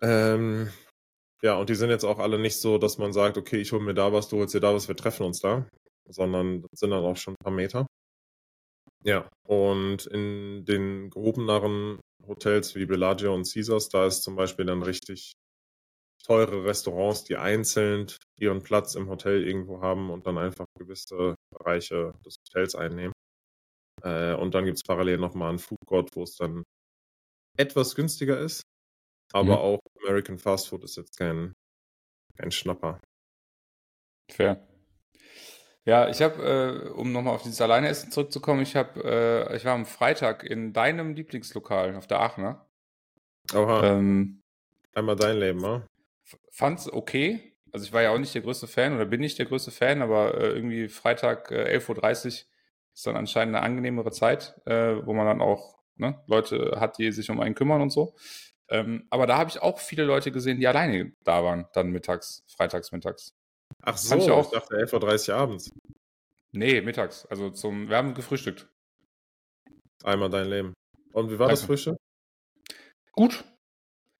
[0.00, 0.70] Ähm,
[1.42, 3.82] ja, und die sind jetzt auch alle nicht so, dass man sagt, okay, ich hole
[3.82, 5.68] mir da was, du holst dir da was, wir treffen uns da.
[6.08, 7.86] Sondern sind dann auch schon ein paar Meter.
[9.04, 14.82] Ja, und in den gehobeneren Hotels wie Bellagio und Caesars, da ist zum Beispiel dann
[14.82, 15.32] richtig
[16.28, 18.06] teure Restaurants, die einzeln
[18.38, 23.14] ihren Platz im Hotel irgendwo haben und dann einfach gewisse Bereiche des Hotels einnehmen.
[24.02, 26.64] Äh, und dann gibt es parallel nochmal einen Food Court, wo es dann
[27.58, 28.62] etwas günstiger ist.
[29.32, 29.62] Aber Mhm.
[29.62, 31.54] auch American Fast Food ist jetzt kein,
[32.38, 33.00] kein Schnapper.
[34.30, 34.56] Fair.
[35.84, 39.02] Ja, ich habe, äh, um nochmal auf dieses Alleineessen zurückzukommen, ich habe,
[39.50, 42.66] äh, ich war am Freitag in deinem Lieblingslokal auf der Aachener.
[43.54, 44.42] Oha, Ähm,
[44.94, 45.86] einmal dein Leben, ne?
[46.58, 47.54] F- fand's okay.
[47.72, 50.02] Also ich war ja auch nicht der größte Fan oder bin nicht der größte Fan,
[50.02, 52.46] aber äh, irgendwie Freitag äh, 11.30 Uhr
[52.94, 57.12] ist dann anscheinend eine angenehmere Zeit, äh, wo man dann auch ne, Leute hat, die
[57.12, 58.14] sich um einen kümmern und so.
[58.70, 62.44] Ähm, aber da habe ich auch viele Leute gesehen, die alleine da waren, dann mittags,
[62.48, 63.34] freitags mittags.
[63.82, 64.50] Ach so, Fand ich ich, auch.
[64.50, 65.70] dachte 11.30 Uhr abends.
[66.52, 67.26] Nee, mittags.
[67.26, 68.68] Also zum, wir haben gefrühstückt.
[70.04, 70.74] Einmal dein Leben.
[71.12, 71.72] Und wie war das Danke.
[71.74, 71.96] Frühstück?
[73.12, 73.44] Gut.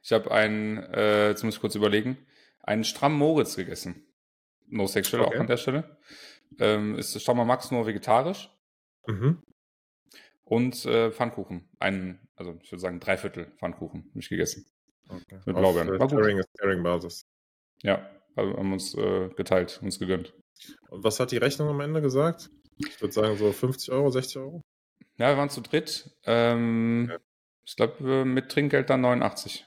[0.09, 2.17] Ich habe einen, äh, jetzt muss ich kurz überlegen,
[2.63, 4.07] einen Stramm Moritz gegessen.
[4.67, 5.37] No sexual Okay.
[5.37, 5.99] auch an der Stelle.
[6.59, 8.49] Ähm, ist Strammer Max nur vegetarisch
[9.07, 9.43] Mhm.
[10.45, 11.69] und äh, Pfannkuchen.
[11.79, 14.65] Einen, also ich würde sagen Dreiviertel Pfannkuchen habe ich gegessen.
[15.11, 15.41] Okay.
[15.45, 15.89] Mit Auf, Blaubeeren.
[15.89, 16.43] äh, War gut.
[16.59, 17.27] Sharing, Basis.
[17.83, 20.33] Ja, haben uns äh, geteilt, uns gegönnt.
[20.89, 22.49] Und was hat die Rechnung am Ende gesagt?
[22.79, 24.63] Ich würde sagen so 50 Euro, 60 Euro.
[25.19, 26.17] Ja, wir waren zu dritt.
[26.25, 27.23] Ähm, Okay.
[27.67, 29.67] Ich glaube, mit Trinkgeld dann 89.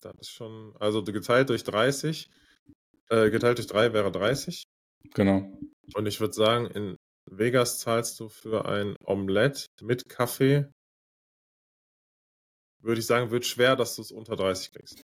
[0.00, 2.30] Das ist schon, also geteilt durch 30,
[3.10, 4.64] äh, geteilt durch 3 wäre 30.
[5.14, 5.50] Genau.
[5.94, 6.96] Und ich würde sagen, in
[7.30, 10.66] Vegas zahlst du für ein Omelette mit Kaffee,
[12.80, 15.02] würde ich sagen, wird schwer, dass du es unter 30 kriegst.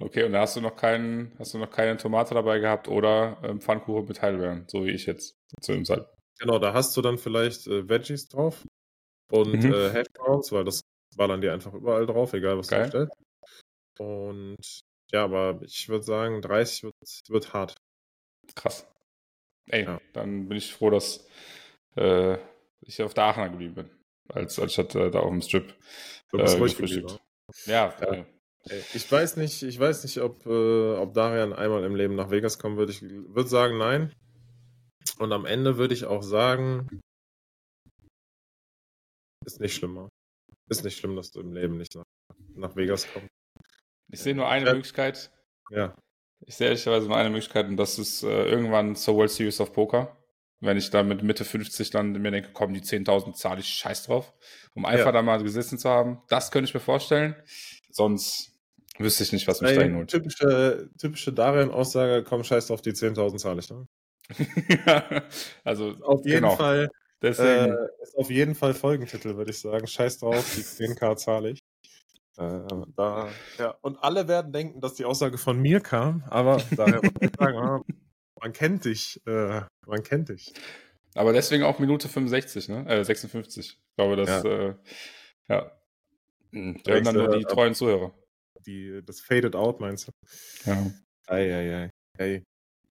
[0.00, 3.38] Okay, und da hast du noch keinen, hast du noch keine Tomate dabei gehabt oder
[3.42, 6.06] ähm, Pfannkuchen mit Heidelbeeren, so wie ich jetzt zu dem Zeit.
[6.38, 8.64] Genau, da hast du dann vielleicht äh, Veggies drauf
[9.32, 9.72] und Mhm.
[9.72, 10.82] äh, Hash Browns, weil das
[11.18, 12.88] ballern die einfach überall drauf, egal was Geil.
[12.88, 13.12] du bestellst.
[13.98, 14.80] Und
[15.12, 16.94] ja, aber ich würde sagen, 30 wird,
[17.28, 17.74] wird hart.
[18.54, 18.86] Krass.
[19.70, 20.00] Ey, Ja.
[20.14, 21.26] dann bin ich froh, dass
[21.96, 22.38] äh,
[22.82, 23.90] ich auf der Aachener geblieben bin,
[24.32, 25.74] als anstatt äh, da auf dem Strip.
[26.30, 27.08] Du bist Äh, ruhig gefrühstückt.
[27.08, 27.24] geblieben.
[27.66, 28.24] Ja, Ja.
[28.70, 32.30] Ey, Ich weiß nicht, ich weiß nicht, ob, äh, ob Darian einmal im Leben nach
[32.30, 32.92] Vegas kommen würde.
[32.92, 34.12] Ich würde sagen, nein.
[35.18, 37.00] Und am Ende würde ich auch sagen,
[39.46, 40.08] ist nicht schlimmer.
[40.68, 42.04] Ist nicht schlimm, dass du im Leben nicht nach,
[42.54, 43.28] nach Vegas kommst.
[44.10, 44.72] Ich sehe nur eine ja.
[44.72, 45.30] Möglichkeit.
[45.70, 45.94] Ja.
[46.46, 49.72] Ich sehe ehrlicherweise nur eine Möglichkeit und das ist äh, irgendwann zur World Series of
[49.72, 50.16] Poker.
[50.60, 54.04] Wenn ich da mit Mitte 50 dann mir denke, komm, die 10.000 zahle ich scheiß
[54.04, 54.32] drauf.
[54.74, 55.12] Um einfach ja.
[55.12, 56.22] da mal gesessen zu haben.
[56.28, 57.36] Das könnte ich mir vorstellen.
[57.90, 58.52] Sonst
[58.98, 60.10] wüsste ich nicht, was mich da hinholt.
[60.10, 63.70] Typische, typische Darien-Aussage, komm, scheiß drauf, die 10.000 zahle ich.
[63.70, 63.86] Ne?
[65.64, 66.56] also auf jeden genau.
[66.56, 66.90] Fall
[67.22, 67.72] Deswegen.
[67.72, 69.86] Äh, ist auf jeden Fall Folgentitel, würde ich sagen.
[69.86, 71.60] Scheiß drauf, die 10k zahle ich.
[72.36, 72.60] Äh,
[72.94, 73.76] da, ja.
[73.80, 77.58] Und alle werden denken, dass die Aussage von mir kam, aber daher muss ich sagen,
[77.58, 77.84] ah,
[78.40, 79.20] man kennt dich.
[79.26, 80.52] Äh, man kennt dich.
[81.14, 82.86] Aber deswegen auch Minute 65, ne?
[82.86, 83.66] Äh, 56.
[83.66, 84.50] Ich glaube, das, ja.
[84.50, 84.74] Äh,
[85.48, 85.72] ja.
[86.52, 88.14] Hm, da dann nur die treuen Zuhörer.
[88.66, 90.12] Die, das faded out, meinst du?
[90.70, 90.86] Ja.
[91.26, 91.90] Eieiei.
[92.16, 92.44] Hey,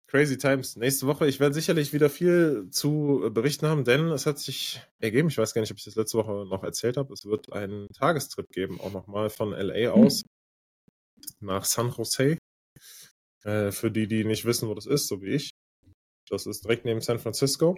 [0.08, 0.78] Crazy Times.
[0.78, 4.82] Nächste Woche, ich werde sicherlich wieder viel zu äh, berichten haben, denn es hat sich
[5.00, 7.52] ergeben, ich weiß gar nicht, ob ich das letzte Woche noch erzählt habe, es wird
[7.52, 10.04] einen Tagestrip geben, auch nochmal von LA hm.
[10.04, 11.48] aus mhm.
[11.48, 12.38] nach San Jose.
[13.44, 15.52] Äh, für die, die nicht wissen, wo das ist, so wie ich.
[16.30, 17.78] Das ist direkt neben San Francisco.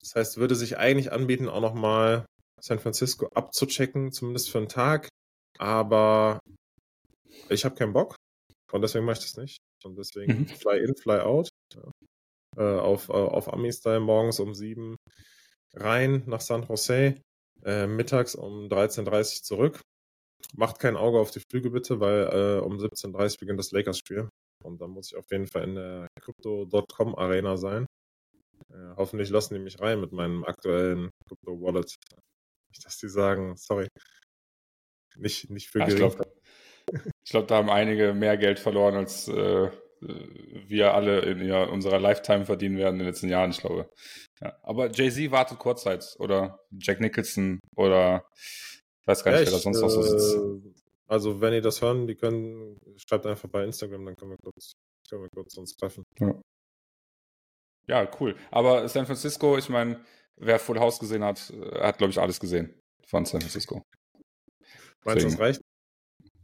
[0.00, 2.24] Das heißt, würde sich eigentlich anbieten, auch nochmal
[2.60, 5.08] San Francisco abzuchecken, zumindest für einen Tag.
[5.58, 6.38] Aber
[7.48, 8.16] ich habe keinen Bock
[8.72, 9.58] und deswegen mache ich das nicht.
[9.84, 10.46] Und deswegen mhm.
[10.48, 11.48] Fly in, Fly out.
[11.74, 11.90] Ja.
[12.56, 14.96] Äh, auf, äh, auf Ami-Style morgens um sieben
[15.74, 17.20] rein nach San Jose,
[17.64, 19.80] äh, mittags um 13.30 Uhr zurück.
[20.54, 24.28] Macht kein Auge auf die Flüge bitte, weil äh, um 17.30 Uhr beginnt das Lakers-Spiel.
[24.64, 27.86] Und dann muss ich auf jeden Fall in der Crypto.com Arena sein.
[28.70, 31.94] Äh, hoffentlich lassen die mich rein mit meinem aktuellen Crypto-Wallet.
[32.70, 33.88] Nicht, dass die sagen, sorry.
[35.16, 36.08] Nicht, nicht für ja, gering.
[36.08, 36.16] Ich
[37.32, 39.70] glaube, da haben einige mehr Geld verloren, als äh,
[40.00, 43.88] wir alle in ja, unserer Lifetime verdienen werden in den letzten Jahren, ich glaube.
[44.40, 44.56] Ja.
[44.62, 49.58] Aber Jay-Z wartet Kurzzeit oder Jack Nicholson oder ich weiß gar nicht, ja, wer da
[49.58, 50.36] sonst noch so sitzt.
[50.36, 50.72] Äh,
[51.08, 54.72] also, wenn ihr das hören, die können, schreibt einfach bei Instagram, dann können wir kurz,
[55.08, 56.04] können wir kurz uns treffen.
[56.18, 56.40] Ja.
[57.86, 58.36] ja, cool.
[58.50, 60.00] Aber San Francisco, ich meine,
[60.36, 62.74] wer Full House gesehen hat, äh, hat, glaube ich, alles gesehen
[63.06, 63.82] von San Francisco.
[65.04, 65.60] Meinst du, das reicht?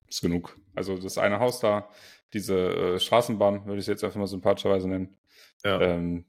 [0.08, 0.58] Ist genug.
[0.74, 1.88] Also das eine Haus da,
[2.32, 5.16] diese äh, Straßenbahn, würde ich jetzt einfach mal sympathischerweise nennen.
[5.64, 5.80] Ja.
[5.80, 6.24] Ähm,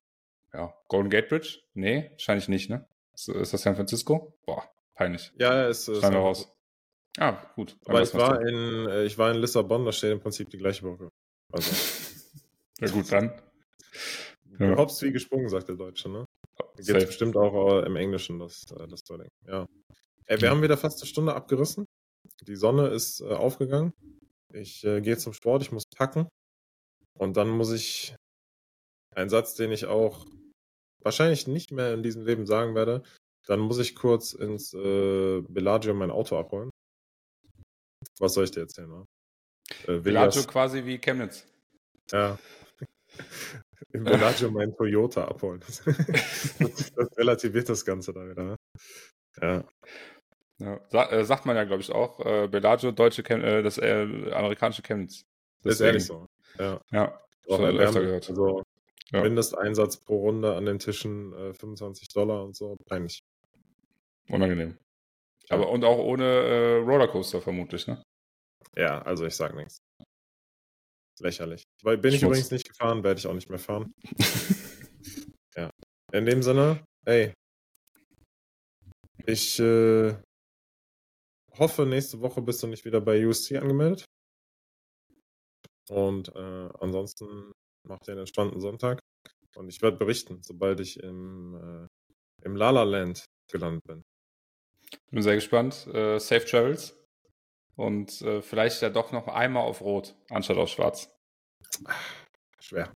[0.54, 0.74] ja.
[0.88, 1.60] Golden Gate Bridge?
[1.74, 2.88] Nee, wahrscheinlich nicht, ne?
[3.14, 4.38] Ist, ist, das San Francisco?
[4.46, 4.64] Boah,
[4.96, 5.32] peinlich.
[5.38, 6.02] Ja, es ist.
[6.02, 6.52] Wir raus.
[7.18, 7.76] Ah, gut.
[7.86, 10.84] Aber ich war, in, äh, ich war in Lissabon, da steht im Prinzip die gleiche
[10.84, 11.10] Woche.
[11.52, 11.72] Also.
[12.80, 13.34] ja, gut, dann.
[14.60, 14.78] Ja.
[14.78, 16.26] Hops wie gesprungen, sagt der Deutsche, ne?
[16.78, 19.04] Geht bestimmt auch äh, im Englischen, das, äh, das.
[19.48, 19.66] Ja.
[20.26, 21.86] Ey, wir haben wieder fast eine Stunde abgerissen.
[22.42, 23.94] Die Sonne ist äh, aufgegangen.
[24.54, 26.28] Ich äh, gehe zum Sport, ich muss packen.
[27.18, 28.16] Und dann muss ich
[29.16, 30.26] einen Satz, den ich auch
[31.02, 33.04] wahrscheinlich nicht mehr in diesem Leben sagen werde.
[33.46, 36.70] Dann muss ich kurz ins äh, Bellagio mein Auto abholen.
[38.20, 38.90] Was soll ich dir erzählen?
[38.90, 39.06] Ne?
[39.88, 41.46] Äh, Bellagio quasi wie Chemnitz.
[42.12, 42.38] Ja.
[43.94, 45.62] Im Bellagio mein Toyota abholen.
[45.62, 45.84] das,
[46.96, 48.44] das relativiert das Ganze da wieder.
[48.44, 48.56] Ne?
[49.42, 49.64] Ja.
[50.60, 52.20] Ja, sa äh, sagt man ja, glaube ich, auch.
[52.20, 55.26] Äh, Bellagio, deutsche Chem äh, das äh, amerikanische Chemnitz.
[55.64, 56.28] Das ist ehrlich so.
[56.58, 56.82] Ja.
[56.92, 58.30] ja schon öfter gehört.
[58.30, 58.64] Also
[59.12, 59.22] ja.
[59.22, 62.76] Mindesteinsatz pro Runde an den Tischen 25 äh, Dollar und so.
[62.86, 63.20] Peinlich.
[64.30, 64.78] Unangenehm.
[65.50, 68.04] Aber und auch ohne äh, Rollercoaster vermutlich, ne?
[68.76, 69.80] Ja, also ich sag nichts.
[71.20, 71.64] Lächerlich.
[71.82, 73.92] Weil bin ich, ich übrigens nicht gefahren, werde ich auch nicht mehr fahren.
[75.56, 75.70] ja.
[76.12, 77.34] In dem Sinne, ey.
[79.26, 80.16] Ich äh,
[81.60, 84.06] hoffe, nächste Woche bist du nicht wieder bei USC angemeldet.
[85.90, 87.52] Und äh, ansonsten
[87.88, 89.00] macht ihr einen entspannten Sonntag.
[89.56, 94.04] Und ich werde berichten, sobald ich im, äh, im Lala Land gelandet bin.
[95.12, 95.88] Bin sehr gespannt.
[95.88, 96.96] Äh, safe Travels.
[97.76, 101.10] Und äh, vielleicht ja doch noch einmal auf Rot, anstatt auf Schwarz.
[102.60, 102.94] Schwer.